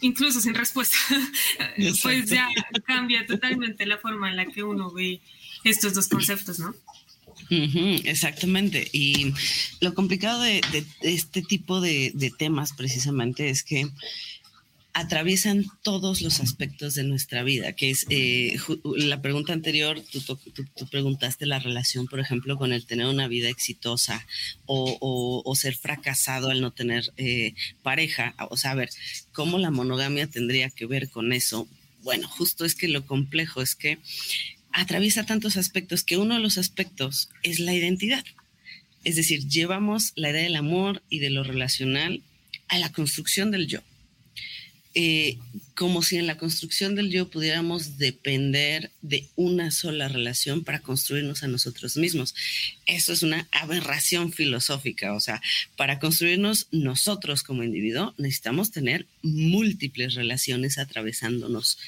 incluso 0.00 0.40
sin 0.40 0.54
respuesta, 0.54 0.96
pues 2.02 2.26
ya 2.26 2.48
cambia 2.84 3.24
totalmente 3.24 3.86
la 3.86 3.98
forma 3.98 4.30
en 4.30 4.36
la 4.36 4.46
que 4.46 4.62
uno 4.62 4.90
ve 4.90 5.20
estos 5.64 5.94
dos 5.94 6.08
conceptos, 6.08 6.58
¿no? 6.58 6.74
exactamente. 8.04 8.88
Y 8.92 9.32
lo 9.80 9.94
complicado 9.94 10.40
de, 10.40 10.60
este 11.02 11.42
tipo 11.42 11.80
de, 11.80 12.32
temas 12.38 12.72
precisamente 12.72 13.50
es 13.50 13.62
que 13.62 13.88
atraviesan 14.94 15.64
todos 15.82 16.20
los 16.20 16.40
aspectos 16.40 16.94
de 16.94 17.04
nuestra 17.04 17.42
vida, 17.42 17.72
que 17.72 17.90
es 17.90 18.04
eh, 18.10 18.58
la 18.84 19.22
pregunta 19.22 19.54
anterior, 19.54 20.02
tú, 20.12 20.38
preguntaste 20.90 21.46
la 21.46 21.58
relación, 21.58 22.06
por 22.06 22.20
ejemplo, 22.20 22.58
con 22.58 22.74
el 22.74 22.84
tener 22.84 23.06
una 23.06 23.26
vida 23.26 23.48
exitosa 23.48 24.26
o, 24.66 25.52
ser 25.56 25.76
fracasado 25.76 26.50
al 26.50 26.60
no 26.60 26.72
tener 26.72 27.12
eh, 27.16 27.54
pareja. 27.82 28.34
O 28.50 28.56
sea, 28.56 28.72
a 28.72 28.74
ver, 28.74 28.90
¿cómo 29.32 29.58
la 29.58 29.70
monogamia 29.70 30.26
tendría 30.26 30.68
que 30.68 30.86
ver 30.86 31.08
con 31.08 31.32
eso? 31.32 31.68
Bueno, 32.02 32.28
justo 32.28 32.64
es 32.64 32.74
que 32.74 32.88
lo 32.88 33.06
complejo 33.06 33.62
es 33.62 33.74
que 33.74 33.98
atraviesa 34.72 35.24
tantos 35.24 35.56
aspectos 35.56 36.02
que 36.02 36.16
uno 36.16 36.34
de 36.34 36.40
los 36.40 36.58
aspectos 36.58 37.28
es 37.42 37.58
la 37.58 37.74
identidad. 37.74 38.24
Es 39.04 39.16
decir, 39.16 39.46
llevamos 39.48 40.12
la 40.14 40.30
idea 40.30 40.42
del 40.42 40.56
amor 40.56 41.02
y 41.08 41.18
de 41.18 41.30
lo 41.30 41.42
relacional 41.42 42.22
a 42.68 42.78
la 42.78 42.92
construcción 42.92 43.50
del 43.50 43.66
yo. 43.66 43.80
Eh, 44.94 45.38
como 45.82 46.00
si 46.00 46.16
en 46.16 46.28
la 46.28 46.38
construcción 46.38 46.94
del 46.94 47.10
yo 47.10 47.28
pudiéramos 47.28 47.98
depender 47.98 48.92
de 49.02 49.26
una 49.34 49.72
sola 49.72 50.06
relación 50.06 50.62
para 50.62 50.78
construirnos 50.78 51.42
a 51.42 51.48
nosotros 51.48 51.96
mismos. 51.96 52.36
Eso 52.86 53.12
es 53.12 53.24
una 53.24 53.48
aberración 53.50 54.32
filosófica, 54.32 55.12
o 55.12 55.18
sea, 55.18 55.42
para 55.76 55.98
construirnos 55.98 56.68
nosotros 56.70 57.42
como 57.42 57.64
individuo 57.64 58.14
necesitamos 58.16 58.70
tener 58.70 59.08
múltiples 59.22 60.14
relaciones 60.14 60.78
atravesándonos, 60.78 61.78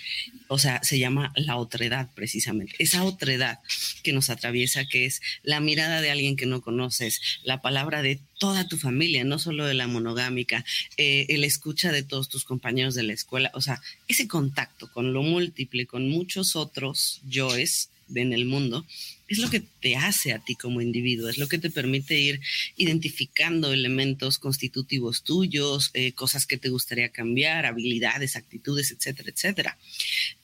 o 0.48 0.58
sea, 0.58 0.82
se 0.82 0.98
llama 0.98 1.32
la 1.36 1.54
otredad 1.54 2.10
precisamente, 2.16 2.74
esa 2.80 3.04
otredad 3.04 3.60
que 4.02 4.12
nos 4.12 4.28
atraviesa, 4.28 4.86
que 4.86 5.06
es 5.06 5.20
la 5.44 5.60
mirada 5.60 6.00
de 6.00 6.10
alguien 6.10 6.34
que 6.34 6.46
no 6.46 6.62
conoces, 6.62 7.20
la 7.44 7.62
palabra 7.62 8.02
de 8.02 8.18
toda 8.40 8.66
tu 8.66 8.76
familia, 8.76 9.22
no 9.24 9.38
solo 9.38 9.66
de 9.66 9.74
la 9.74 9.86
monogámica, 9.86 10.64
eh, 10.96 11.26
el 11.28 11.44
escucha 11.44 11.92
de 11.92 12.02
todos 12.02 12.28
tus 12.28 12.44
compañeros 12.44 12.94
de 12.94 13.04
la 13.04 13.12
escuela, 13.12 13.50
o 13.54 13.60
sea, 13.60 13.80
ese 14.08 14.28
contacto 14.28 14.90
con 14.92 15.12
lo 15.12 15.22
múltiple, 15.22 15.86
con 15.86 16.08
muchos 16.08 16.56
otros 16.56 17.20
yoes 17.26 17.90
en 18.14 18.32
el 18.32 18.44
mundo, 18.44 18.86
es 19.28 19.38
lo 19.38 19.50
que 19.50 19.60
te 19.60 19.96
hace 19.96 20.32
a 20.32 20.38
ti 20.38 20.54
como 20.54 20.80
individuo, 20.80 21.28
es 21.28 21.38
lo 21.38 21.48
que 21.48 21.58
te 21.58 21.70
permite 21.70 22.18
ir 22.20 22.40
identificando 22.76 23.72
elementos 23.72 24.38
constitutivos 24.38 25.22
tuyos, 25.22 25.90
eh, 25.94 26.12
cosas 26.12 26.46
que 26.46 26.58
te 26.58 26.68
gustaría 26.68 27.08
cambiar, 27.08 27.66
habilidades, 27.66 28.36
actitudes, 28.36 28.90
etcétera, 28.90 29.30
etcétera. 29.30 29.78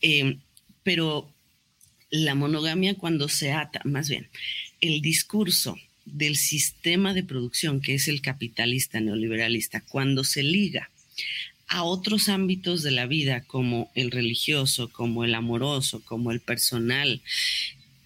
Eh, 0.00 0.38
pero 0.82 1.30
la 2.10 2.34
monogamia 2.34 2.94
cuando 2.94 3.28
se 3.28 3.52
ata, 3.52 3.80
más 3.84 4.08
bien, 4.08 4.28
el 4.80 5.02
discurso 5.02 5.76
del 6.04 6.36
sistema 6.36 7.14
de 7.14 7.22
producción, 7.22 7.80
que 7.80 7.94
es 7.94 8.08
el 8.08 8.20
capitalista 8.20 9.00
neoliberalista, 9.00 9.82
cuando 9.82 10.24
se 10.24 10.42
liga 10.42 10.90
a 11.70 11.84
otros 11.84 12.28
ámbitos 12.28 12.82
de 12.82 12.90
la 12.90 13.06
vida, 13.06 13.44
como 13.46 13.90
el 13.94 14.10
religioso, 14.10 14.90
como 14.90 15.24
el 15.24 15.34
amoroso, 15.34 16.02
como 16.04 16.32
el 16.32 16.40
personal, 16.40 17.22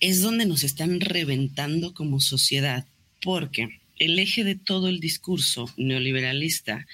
es 0.01 0.21
donde 0.21 0.45
nos 0.45 0.65
están 0.65 1.01
reventando 1.01 1.95
como 1.95 2.21
sociedad, 2.21 2.85
porque 3.23 3.81
el 3.99 4.19
eje 4.19 4.45
de 4.45 4.55
todo 4.55 4.89
el 4.89 5.01
discurso 5.01 5.73
neoliberalista 5.79 6.87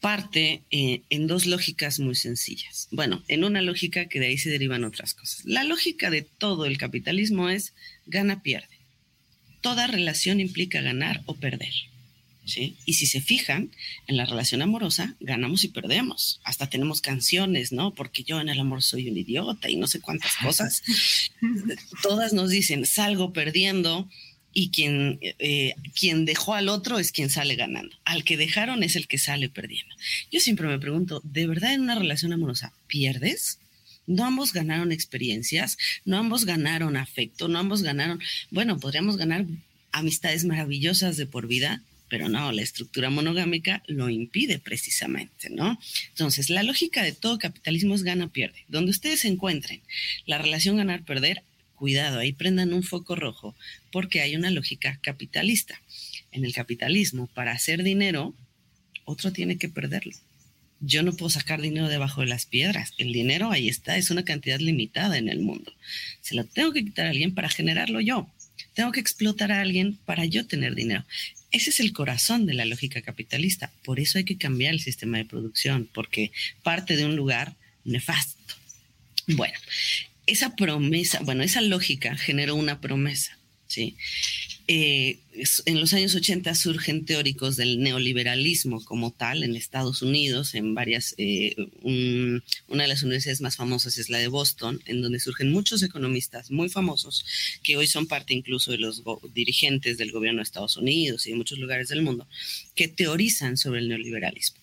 parte 0.00 0.62
eh, 0.72 1.02
en 1.08 1.28
dos 1.28 1.46
lógicas 1.46 2.00
muy 2.00 2.16
sencillas. 2.16 2.88
Bueno, 2.90 3.22
en 3.28 3.44
una 3.44 3.62
lógica 3.62 4.06
que 4.06 4.18
de 4.18 4.26
ahí 4.26 4.38
se 4.38 4.50
derivan 4.50 4.82
otras 4.82 5.14
cosas. 5.14 5.44
La 5.44 5.62
lógica 5.62 6.10
de 6.10 6.22
todo 6.22 6.66
el 6.66 6.78
capitalismo 6.78 7.48
es 7.48 7.74
gana-pierde. 8.06 8.80
Toda 9.60 9.86
relación 9.86 10.40
implica 10.40 10.80
ganar 10.80 11.22
o 11.26 11.36
perder. 11.36 11.72
¿Sí? 12.44 12.76
Y 12.84 12.94
si 12.94 13.06
se 13.06 13.20
fijan, 13.20 13.70
en 14.06 14.16
la 14.16 14.26
relación 14.26 14.62
amorosa 14.62 15.14
ganamos 15.20 15.64
y 15.64 15.68
perdemos. 15.68 16.40
Hasta 16.44 16.68
tenemos 16.68 17.00
canciones, 17.00 17.72
¿no? 17.72 17.94
Porque 17.94 18.24
yo 18.24 18.40
en 18.40 18.48
el 18.48 18.60
amor 18.60 18.82
soy 18.82 19.08
un 19.08 19.16
idiota 19.16 19.70
y 19.70 19.76
no 19.76 19.86
sé 19.86 20.00
cuántas 20.00 20.36
cosas. 20.36 20.82
Todas 22.02 22.32
nos 22.32 22.50
dicen, 22.50 22.86
salgo 22.86 23.32
perdiendo 23.32 24.08
y 24.54 24.70
quien, 24.70 25.18
eh, 25.22 25.74
quien 25.98 26.24
dejó 26.24 26.54
al 26.54 26.68
otro 26.68 26.98
es 26.98 27.12
quien 27.12 27.30
sale 27.30 27.56
ganando. 27.56 27.96
Al 28.04 28.24
que 28.24 28.36
dejaron 28.36 28.82
es 28.82 28.96
el 28.96 29.06
que 29.06 29.18
sale 29.18 29.48
perdiendo. 29.48 29.94
Yo 30.30 30.40
siempre 30.40 30.68
me 30.68 30.78
pregunto, 30.78 31.20
¿de 31.24 31.46
verdad 31.46 31.74
en 31.74 31.82
una 31.82 31.94
relación 31.94 32.32
amorosa 32.32 32.72
pierdes? 32.86 33.58
No 34.06 34.24
ambos 34.24 34.52
ganaron 34.52 34.92
experiencias, 34.92 35.78
no 36.04 36.18
ambos 36.18 36.44
ganaron 36.44 36.96
afecto, 36.96 37.48
no 37.48 37.58
ambos 37.58 37.82
ganaron, 37.82 38.20
bueno, 38.50 38.78
podríamos 38.78 39.16
ganar 39.16 39.46
amistades 39.92 40.44
maravillosas 40.44 41.16
de 41.16 41.26
por 41.26 41.46
vida, 41.46 41.82
pero 42.12 42.28
no, 42.28 42.52
la 42.52 42.60
estructura 42.60 43.08
monogámica 43.08 43.82
lo 43.86 44.10
impide 44.10 44.58
precisamente, 44.58 45.48
¿no? 45.48 45.78
Entonces, 46.10 46.50
la 46.50 46.62
lógica 46.62 47.02
de 47.02 47.12
todo 47.12 47.38
capitalismo 47.38 47.94
es 47.94 48.02
gana-pierde. 48.02 48.66
Donde 48.68 48.90
ustedes 48.90 49.20
se 49.20 49.28
encuentren 49.28 49.80
la 50.26 50.36
relación 50.36 50.76
ganar-perder, 50.76 51.42
cuidado, 51.74 52.18
ahí 52.18 52.34
prendan 52.34 52.74
un 52.74 52.82
foco 52.82 53.16
rojo, 53.16 53.56
porque 53.90 54.20
hay 54.20 54.36
una 54.36 54.50
lógica 54.50 54.98
capitalista. 55.02 55.80
En 56.32 56.44
el 56.44 56.52
capitalismo, 56.52 57.28
para 57.28 57.52
hacer 57.52 57.82
dinero, 57.82 58.34
otro 59.06 59.32
tiene 59.32 59.56
que 59.56 59.70
perderlo. 59.70 60.12
Yo 60.80 61.02
no 61.02 61.14
puedo 61.14 61.30
sacar 61.30 61.62
dinero 61.62 61.88
debajo 61.88 62.20
de 62.20 62.26
las 62.26 62.44
piedras. 62.44 62.92
El 62.98 63.14
dinero 63.14 63.50
ahí 63.50 63.70
está, 63.70 63.96
es 63.96 64.10
una 64.10 64.26
cantidad 64.26 64.58
limitada 64.58 65.16
en 65.16 65.30
el 65.30 65.40
mundo. 65.40 65.72
Se 66.20 66.34
lo 66.34 66.44
tengo 66.44 66.74
que 66.74 66.84
quitar 66.84 67.06
a 67.06 67.10
alguien 67.10 67.32
para 67.32 67.48
generarlo 67.48 68.02
yo. 68.02 68.28
Tengo 68.74 68.92
que 68.92 69.00
explotar 69.00 69.50
a 69.50 69.62
alguien 69.62 69.96
para 70.04 70.26
yo 70.26 70.46
tener 70.46 70.74
dinero. 70.74 71.06
Ese 71.52 71.70
es 71.70 71.80
el 71.80 71.92
corazón 71.92 72.46
de 72.46 72.54
la 72.54 72.64
lógica 72.64 73.02
capitalista. 73.02 73.70
Por 73.84 74.00
eso 74.00 74.18
hay 74.18 74.24
que 74.24 74.38
cambiar 74.38 74.72
el 74.72 74.80
sistema 74.80 75.18
de 75.18 75.26
producción, 75.26 75.88
porque 75.92 76.32
parte 76.62 76.96
de 76.96 77.04
un 77.04 77.14
lugar 77.14 77.54
nefasto. 77.84 78.54
Bueno, 79.26 79.58
esa 80.26 80.56
promesa, 80.56 81.20
bueno, 81.22 81.42
esa 81.42 81.60
lógica 81.60 82.16
generó 82.16 82.54
una 82.54 82.80
promesa, 82.80 83.38
¿sí? 83.66 83.96
Eh, 84.74 85.18
en 85.66 85.80
los 85.80 85.92
años 85.92 86.14
80 86.14 86.54
surgen 86.54 87.04
teóricos 87.04 87.56
del 87.56 87.80
neoliberalismo 87.80 88.82
como 88.82 89.10
tal 89.10 89.42
en 89.42 89.54
Estados 89.54 90.00
Unidos, 90.00 90.54
en 90.54 90.74
varias, 90.74 91.14
eh, 91.18 91.54
una 91.82 92.82
de 92.84 92.88
las 92.88 93.02
universidades 93.02 93.42
más 93.42 93.56
famosas 93.56 93.98
es 93.98 94.08
la 94.08 94.16
de 94.16 94.28
Boston, 94.28 94.80
en 94.86 95.02
donde 95.02 95.20
surgen 95.20 95.52
muchos 95.52 95.82
economistas 95.82 96.50
muy 96.50 96.70
famosos 96.70 97.26
que 97.62 97.76
hoy 97.76 97.86
son 97.86 98.06
parte 98.06 98.32
incluso 98.32 98.70
de 98.70 98.78
los 98.78 99.02
dirigentes 99.34 99.98
del 99.98 100.10
gobierno 100.10 100.38
de 100.38 100.44
Estados 100.44 100.78
Unidos 100.78 101.26
y 101.26 101.32
de 101.32 101.36
muchos 101.36 101.58
lugares 101.58 101.88
del 101.88 102.00
mundo, 102.00 102.26
que 102.74 102.88
teorizan 102.88 103.58
sobre 103.58 103.80
el 103.80 103.88
neoliberalismo. 103.88 104.58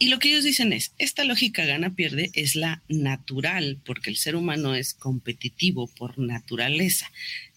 Y 0.00 0.08
lo 0.08 0.18
que 0.18 0.30
ellos 0.30 0.42
dicen 0.42 0.72
es, 0.72 0.90
esta 0.98 1.22
lógica 1.22 1.64
gana-pierde 1.64 2.32
es 2.34 2.56
la 2.56 2.82
natural, 2.88 3.78
porque 3.84 4.10
el 4.10 4.16
ser 4.16 4.34
humano 4.34 4.74
es 4.74 4.94
competitivo 4.94 5.86
por 5.86 6.18
naturaleza 6.18 7.08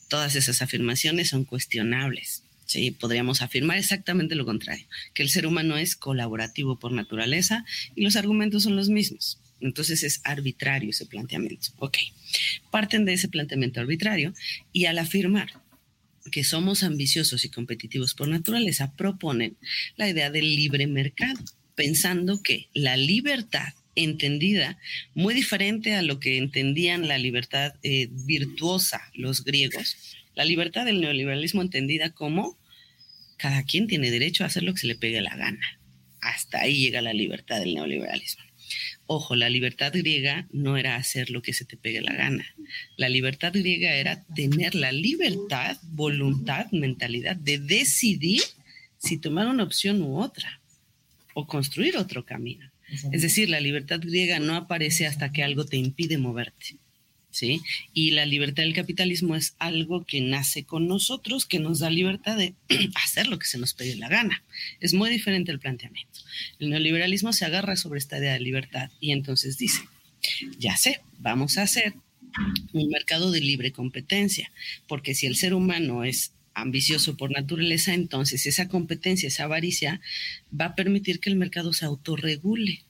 todas 0.07 0.35
esas 0.35 0.61
afirmaciones 0.61 1.29
son 1.29 1.45
cuestionables. 1.45 2.43
Sí, 2.65 2.91
podríamos 2.91 3.41
afirmar 3.41 3.77
exactamente 3.77 4.35
lo 4.35 4.45
contrario, 4.45 4.85
que 5.13 5.23
el 5.23 5.29
ser 5.29 5.47
humano 5.47 5.77
es 5.77 5.95
colaborativo 5.95 6.77
por 6.77 6.91
naturaleza 6.91 7.65
y 7.95 8.03
los 8.03 8.17
argumentos 8.17 8.63
son 8.63 8.75
los 8.75 8.89
mismos. 8.89 9.39
Entonces 9.61 10.03
es 10.03 10.21
arbitrario 10.23 10.89
ese 10.89 11.05
planteamiento. 11.05 11.69
Ok, 11.77 11.97
parten 12.69 13.05
de 13.05 13.13
ese 13.13 13.29
planteamiento 13.29 13.79
arbitrario 13.79 14.33
y 14.73 14.85
al 14.85 14.99
afirmar 14.99 15.61
que 16.29 16.43
somos 16.43 16.83
ambiciosos 16.83 17.45
y 17.45 17.49
competitivos 17.49 18.13
por 18.13 18.27
naturaleza, 18.27 18.93
proponen 18.95 19.57
la 19.95 20.09
idea 20.09 20.29
del 20.29 20.55
libre 20.55 20.87
mercado, 20.87 21.39
pensando 21.75 22.41
que 22.43 22.67
la 22.73 22.97
libertad 22.97 23.73
entendida 23.97 24.77
muy 25.13 25.33
diferente 25.33 25.95
a 25.95 26.01
lo 26.01 26.19
que 26.19 26.37
entendían 26.37 27.07
la 27.07 27.17
libertad 27.17 27.73
eh, 27.83 28.07
virtuosa 28.11 29.01
los 29.13 29.43
griegos. 29.43 29.95
La 30.35 30.45
libertad 30.45 30.85
del 30.85 31.01
neoliberalismo 31.01 31.61
entendida 31.61 32.11
como 32.11 32.57
cada 33.37 33.63
quien 33.63 33.87
tiene 33.87 34.11
derecho 34.11 34.43
a 34.43 34.47
hacer 34.47 34.63
lo 34.63 34.73
que 34.73 34.81
se 34.81 34.87
le 34.87 34.95
pegue 34.95 35.21
la 35.21 35.35
gana. 35.35 35.79
Hasta 36.21 36.61
ahí 36.61 36.79
llega 36.79 37.01
la 37.01 37.13
libertad 37.13 37.59
del 37.59 37.75
neoliberalismo. 37.75 38.43
Ojo, 39.05 39.35
la 39.35 39.49
libertad 39.49 39.93
griega 39.93 40.47
no 40.51 40.77
era 40.77 40.97
hacer 40.97 41.29
lo 41.29 41.41
que 41.41 41.53
se 41.53 41.65
te 41.65 41.77
pegue 41.77 42.01
la 42.01 42.13
gana. 42.13 42.45
La 42.97 43.07
libertad 43.07 43.53
griega 43.53 43.93
era 43.93 44.25
tener 44.35 44.75
la 44.75 44.91
libertad, 44.91 45.77
voluntad, 45.83 46.69
mentalidad 46.71 47.37
de 47.37 47.59
decidir 47.59 48.41
si 48.97 49.17
tomar 49.17 49.47
una 49.47 49.63
opción 49.63 50.01
u 50.01 50.19
otra 50.19 50.59
o 51.33 51.47
construir 51.47 51.95
otro 51.97 52.25
camino. 52.25 52.69
Es 53.11 53.21
decir, 53.21 53.49
la 53.49 53.59
libertad 53.59 53.99
griega 54.01 54.39
no 54.39 54.55
aparece 54.55 55.07
hasta 55.07 55.31
que 55.31 55.43
algo 55.43 55.65
te 55.65 55.77
impide 55.77 56.17
moverte. 56.17 56.77
¿Sí? 57.29 57.61
Y 57.93 58.11
la 58.11 58.25
libertad 58.25 58.63
del 58.63 58.73
capitalismo 58.73 59.35
es 59.35 59.55
algo 59.59 60.05
que 60.05 60.21
nace 60.21 60.63
con 60.63 60.87
nosotros, 60.87 61.45
que 61.45 61.59
nos 61.59 61.79
da 61.79 61.91
libertad 61.91 62.35
de 62.35 62.55
hacer 62.95 63.27
lo 63.27 63.37
que 63.37 63.45
se 63.45 63.59
nos 63.59 63.75
pide 63.75 63.95
la 63.95 64.09
gana. 64.09 64.43
Es 64.79 64.95
muy 64.95 65.11
diferente 65.11 65.51
el 65.51 65.59
planteamiento. 65.59 66.19
El 66.57 66.71
neoliberalismo 66.71 67.33
se 67.33 67.45
agarra 67.45 67.75
sobre 67.75 67.99
esta 67.99 68.17
idea 68.17 68.33
de 68.33 68.39
libertad 68.39 68.89
y 68.99 69.11
entonces 69.11 69.57
dice, 69.57 69.81
ya 70.57 70.75
sé, 70.77 71.01
vamos 71.19 71.59
a 71.59 71.63
hacer 71.63 71.93
un 72.73 72.89
mercado 72.89 73.31
de 73.31 73.41
libre 73.41 73.71
competencia, 73.71 74.51
porque 74.87 75.13
si 75.13 75.25
el 75.27 75.35
ser 75.35 75.53
humano 75.53 76.03
es 76.03 76.33
ambicioso 76.57 77.15
por 77.15 77.31
naturaleza, 77.31 77.93
entonces 77.93 78.45
esa 78.45 78.67
competencia, 78.67 79.27
esa 79.27 79.43
avaricia, 79.43 80.01
va 80.49 80.65
a 80.65 80.75
permitir 80.75 81.19
que 81.19 81.29
el 81.29 81.35
mercado 81.35 81.71
se 81.71 81.85
autorregule 81.85 82.83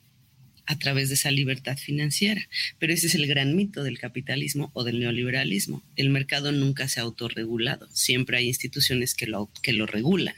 a 0.65 0.77
través 0.77 1.09
de 1.09 1.15
esa 1.15 1.31
libertad 1.31 1.77
financiera. 1.77 2.47
Pero 2.79 2.93
ese 2.93 3.07
es 3.07 3.15
el 3.15 3.27
gran 3.27 3.55
mito 3.55 3.83
del 3.83 3.99
capitalismo 3.99 4.71
o 4.73 4.83
del 4.83 4.99
neoliberalismo. 4.99 5.83
El 5.95 6.09
mercado 6.09 6.51
nunca 6.51 6.87
se 6.87 6.99
ha 6.99 7.03
autorregulado, 7.03 7.87
siempre 7.91 8.37
hay 8.37 8.47
instituciones 8.47 9.13
que 9.13 9.27
lo, 9.27 9.49
que 9.61 9.73
lo 9.73 9.85
regulan. 9.85 10.35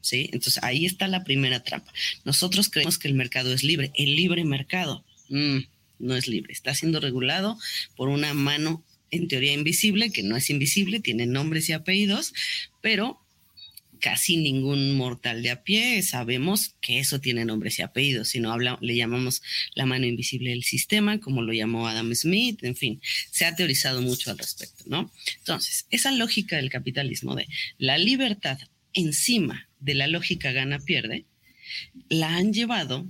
¿sí? 0.00 0.30
Entonces 0.32 0.62
ahí 0.62 0.86
está 0.86 1.06
la 1.06 1.24
primera 1.24 1.62
trampa. 1.62 1.92
Nosotros 2.24 2.70
creemos 2.70 2.98
que 2.98 3.08
el 3.08 3.14
mercado 3.14 3.52
es 3.52 3.62
libre. 3.62 3.90
El 3.94 4.16
libre 4.16 4.44
mercado 4.44 5.04
mm, 5.28 5.58
no 5.98 6.16
es 6.16 6.28
libre, 6.28 6.52
está 6.52 6.74
siendo 6.74 6.98
regulado 7.00 7.58
por 7.96 8.08
una 8.08 8.32
mano 8.32 8.82
en 9.10 9.28
teoría 9.28 9.52
invisible, 9.52 10.10
que 10.10 10.22
no 10.22 10.36
es 10.36 10.50
invisible, 10.50 11.00
tiene 11.00 11.26
nombres 11.26 11.68
y 11.68 11.72
apellidos, 11.72 12.32
pero 12.80 13.20
casi 14.00 14.36
ningún 14.36 14.96
mortal 14.96 15.42
de 15.42 15.50
a 15.50 15.62
pie 15.62 16.02
sabemos 16.02 16.74
que 16.80 16.98
eso 16.98 17.20
tiene 17.20 17.44
nombres 17.44 17.78
y 17.78 17.82
apellidos, 17.82 18.28
si 18.28 18.40
no 18.40 18.56
le 18.58 18.96
llamamos 18.96 19.42
la 19.74 19.86
mano 19.86 20.06
invisible 20.06 20.50
del 20.50 20.64
sistema, 20.64 21.20
como 21.20 21.42
lo 21.42 21.52
llamó 21.52 21.86
Adam 21.86 22.14
Smith, 22.14 22.64
en 22.64 22.76
fin, 22.76 23.00
se 23.30 23.44
ha 23.44 23.54
teorizado 23.54 24.00
mucho 24.00 24.30
al 24.30 24.38
respecto, 24.38 24.84
¿no? 24.86 25.12
Entonces, 25.38 25.86
esa 25.90 26.10
lógica 26.12 26.56
del 26.56 26.70
capitalismo 26.70 27.34
de 27.34 27.46
la 27.78 27.98
libertad 27.98 28.58
encima 28.94 29.68
de 29.78 29.94
la 29.94 30.06
lógica 30.06 30.52
gana-pierde, 30.52 31.24
la 32.08 32.36
han 32.36 32.52
llevado 32.52 33.06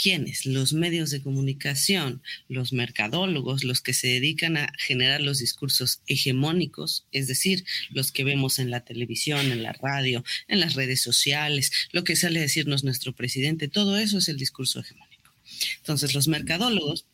¿Quiénes? 0.00 0.46
Los 0.46 0.74
medios 0.74 1.10
de 1.10 1.20
comunicación, 1.20 2.22
los 2.48 2.72
mercadólogos, 2.72 3.64
los 3.64 3.80
que 3.80 3.92
se 3.92 4.06
dedican 4.06 4.56
a 4.56 4.72
generar 4.78 5.20
los 5.20 5.40
discursos 5.40 6.02
hegemónicos, 6.06 7.04
es 7.10 7.26
decir, 7.26 7.64
los 7.90 8.12
que 8.12 8.22
vemos 8.22 8.60
en 8.60 8.70
la 8.70 8.84
televisión, 8.84 9.50
en 9.50 9.64
la 9.64 9.72
radio, 9.72 10.24
en 10.46 10.60
las 10.60 10.74
redes 10.74 11.00
sociales, 11.00 11.72
lo 11.90 12.04
que 12.04 12.14
sale 12.14 12.38
a 12.38 12.42
decirnos 12.42 12.84
nuestro 12.84 13.12
presidente, 13.12 13.66
todo 13.66 13.98
eso 13.98 14.18
es 14.18 14.28
el 14.28 14.36
discurso 14.36 14.78
hegemónico. 14.78 15.34
Entonces, 15.78 16.14
los 16.14 16.28
mercadólogos 16.28 17.04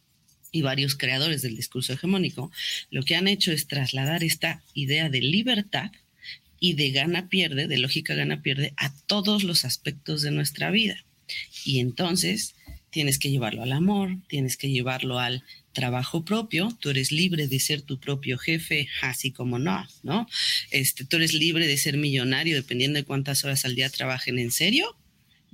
y 0.52 0.60
varios 0.60 0.94
creadores 0.94 1.40
del 1.40 1.56
discurso 1.56 1.94
hegemónico, 1.94 2.52
lo 2.90 3.02
que 3.02 3.16
han 3.16 3.28
hecho 3.28 3.50
es 3.50 3.66
trasladar 3.66 4.22
esta 4.22 4.62
idea 4.74 5.08
de 5.08 5.22
libertad 5.22 5.90
y 6.60 6.74
de 6.74 6.90
gana-pierde, 6.90 7.66
de 7.66 7.78
lógica 7.78 8.14
gana-pierde, 8.14 8.74
a 8.76 8.94
todos 9.06 9.42
los 9.42 9.64
aspectos 9.64 10.20
de 10.20 10.32
nuestra 10.32 10.70
vida. 10.70 11.02
Y 11.64 11.80
entonces 11.80 12.54
tienes 12.94 13.18
que 13.18 13.28
llevarlo 13.28 13.64
al 13.64 13.72
amor, 13.72 14.18
tienes 14.28 14.56
que 14.56 14.70
llevarlo 14.70 15.18
al 15.18 15.42
trabajo 15.72 16.24
propio, 16.24 16.68
tú 16.80 16.90
eres 16.90 17.10
libre 17.10 17.48
de 17.48 17.58
ser 17.58 17.82
tu 17.82 17.98
propio 17.98 18.38
jefe, 18.38 18.88
así 19.02 19.32
como 19.32 19.58
no, 19.58 19.84
¿no? 20.04 20.28
Este, 20.70 21.04
tú 21.04 21.16
eres 21.16 21.34
libre 21.34 21.66
de 21.66 21.76
ser 21.76 21.96
millonario 21.96 22.54
dependiendo 22.54 22.96
de 22.96 23.04
cuántas 23.04 23.44
horas 23.44 23.64
al 23.64 23.74
día 23.74 23.90
trabajen, 23.90 24.38
¿en 24.38 24.52
serio? 24.52 24.96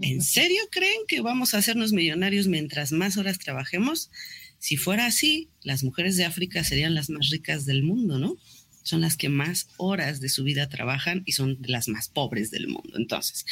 ¿En 0.02 0.20
serio 0.20 0.60
creen 0.70 1.00
que 1.08 1.22
vamos 1.22 1.54
a 1.54 1.58
hacernos 1.58 1.94
millonarios 1.94 2.46
mientras 2.46 2.92
más 2.92 3.16
horas 3.16 3.38
trabajemos? 3.38 4.10
Si 4.58 4.76
fuera 4.76 5.06
así, 5.06 5.48
las 5.62 5.82
mujeres 5.82 6.18
de 6.18 6.26
África 6.26 6.62
serían 6.62 6.94
las 6.94 7.08
más 7.08 7.30
ricas 7.30 7.64
del 7.64 7.82
mundo, 7.82 8.18
¿no? 8.18 8.36
Son 8.82 9.00
las 9.00 9.16
que 9.16 9.28
más 9.28 9.68
horas 9.76 10.20
de 10.20 10.28
su 10.28 10.44
vida 10.44 10.68
trabajan 10.68 11.22
y 11.26 11.32
son 11.32 11.58
las 11.62 11.88
más 11.88 12.08
pobres 12.08 12.50
del 12.50 12.68
mundo. 12.68 12.96
Entonces, 12.96 13.46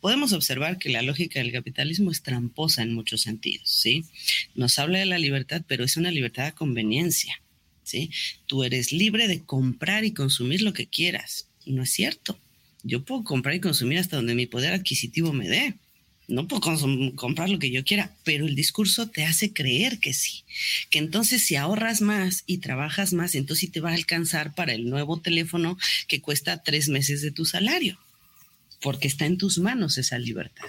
podemos 0.00 0.32
observar 0.32 0.78
que 0.78 0.90
la 0.90 1.02
lógica 1.02 1.40
del 1.40 1.52
capitalismo 1.52 2.10
es 2.10 2.22
tramposa 2.22 2.82
en 2.82 2.94
muchos 2.94 3.22
sentidos, 3.22 3.68
¿sí? 3.68 4.04
Nos 4.54 4.78
habla 4.78 4.98
de 4.98 5.06
la 5.06 5.18
libertad, 5.18 5.62
pero 5.66 5.84
es 5.84 5.96
una 5.96 6.10
libertad 6.10 6.46
a 6.46 6.54
conveniencia, 6.54 7.40
¿sí? 7.82 8.10
Tú 8.46 8.64
eres 8.64 8.92
libre 8.92 9.28
de 9.28 9.42
comprar 9.42 10.04
y 10.04 10.12
consumir 10.12 10.62
lo 10.62 10.72
que 10.72 10.86
quieras. 10.86 11.48
No 11.66 11.82
es 11.82 11.90
cierto. 11.90 12.38
Yo 12.82 13.04
puedo 13.04 13.24
comprar 13.24 13.54
y 13.54 13.60
consumir 13.60 13.98
hasta 13.98 14.16
donde 14.16 14.34
mi 14.34 14.46
poder 14.46 14.72
adquisitivo 14.72 15.32
me 15.32 15.48
dé 15.48 15.74
no 16.30 16.46
puedo 16.48 16.62
comprar 17.16 17.50
lo 17.50 17.58
que 17.58 17.70
yo 17.70 17.84
quiera, 17.84 18.14
pero 18.24 18.46
el 18.46 18.54
discurso 18.54 19.08
te 19.08 19.24
hace 19.24 19.52
creer 19.52 19.98
que 19.98 20.14
sí, 20.14 20.44
que 20.88 20.98
entonces 20.98 21.44
si 21.44 21.56
ahorras 21.56 22.00
más 22.00 22.44
y 22.46 22.58
trabajas 22.58 23.12
más, 23.12 23.34
entonces 23.34 23.60
sí 23.60 23.68
te 23.68 23.80
va 23.80 23.90
a 23.90 23.94
alcanzar 23.94 24.54
para 24.54 24.72
el 24.72 24.88
nuevo 24.88 25.20
teléfono 25.20 25.76
que 26.08 26.20
cuesta 26.20 26.62
tres 26.62 26.88
meses 26.88 27.20
de 27.22 27.32
tu 27.32 27.44
salario, 27.44 27.98
porque 28.80 29.08
está 29.08 29.26
en 29.26 29.38
tus 29.38 29.58
manos 29.58 29.98
esa 29.98 30.18
libertad. 30.18 30.68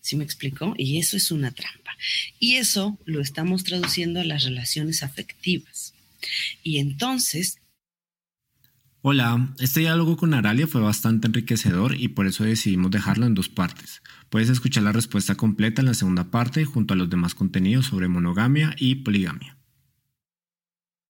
¿Sí 0.00 0.16
me 0.16 0.24
explico? 0.24 0.74
Y 0.76 0.98
eso 0.98 1.16
es 1.16 1.30
una 1.30 1.52
trampa. 1.52 1.96
Y 2.40 2.56
eso 2.56 2.98
lo 3.04 3.20
estamos 3.20 3.62
traduciendo 3.62 4.20
a 4.20 4.24
las 4.24 4.42
relaciones 4.42 5.04
afectivas. 5.04 5.94
Y 6.64 6.78
entonces 6.78 7.58
Hola, 9.04 9.52
este 9.58 9.80
diálogo 9.80 10.16
con 10.16 10.32
Aralia 10.32 10.68
fue 10.68 10.80
bastante 10.80 11.26
enriquecedor 11.26 11.96
y 12.00 12.06
por 12.06 12.28
eso 12.28 12.44
decidimos 12.44 12.92
dejarlo 12.92 13.26
en 13.26 13.34
dos 13.34 13.48
partes. 13.48 14.01
Puedes 14.32 14.48
escuchar 14.48 14.84
la 14.84 14.92
respuesta 14.92 15.34
completa 15.34 15.82
en 15.82 15.88
la 15.88 15.92
segunda 15.92 16.30
parte 16.30 16.64
junto 16.64 16.94
a 16.94 16.96
los 16.96 17.10
demás 17.10 17.34
contenidos 17.34 17.84
sobre 17.84 18.08
monogamia 18.08 18.74
y 18.78 18.94
poligamia. 18.94 19.51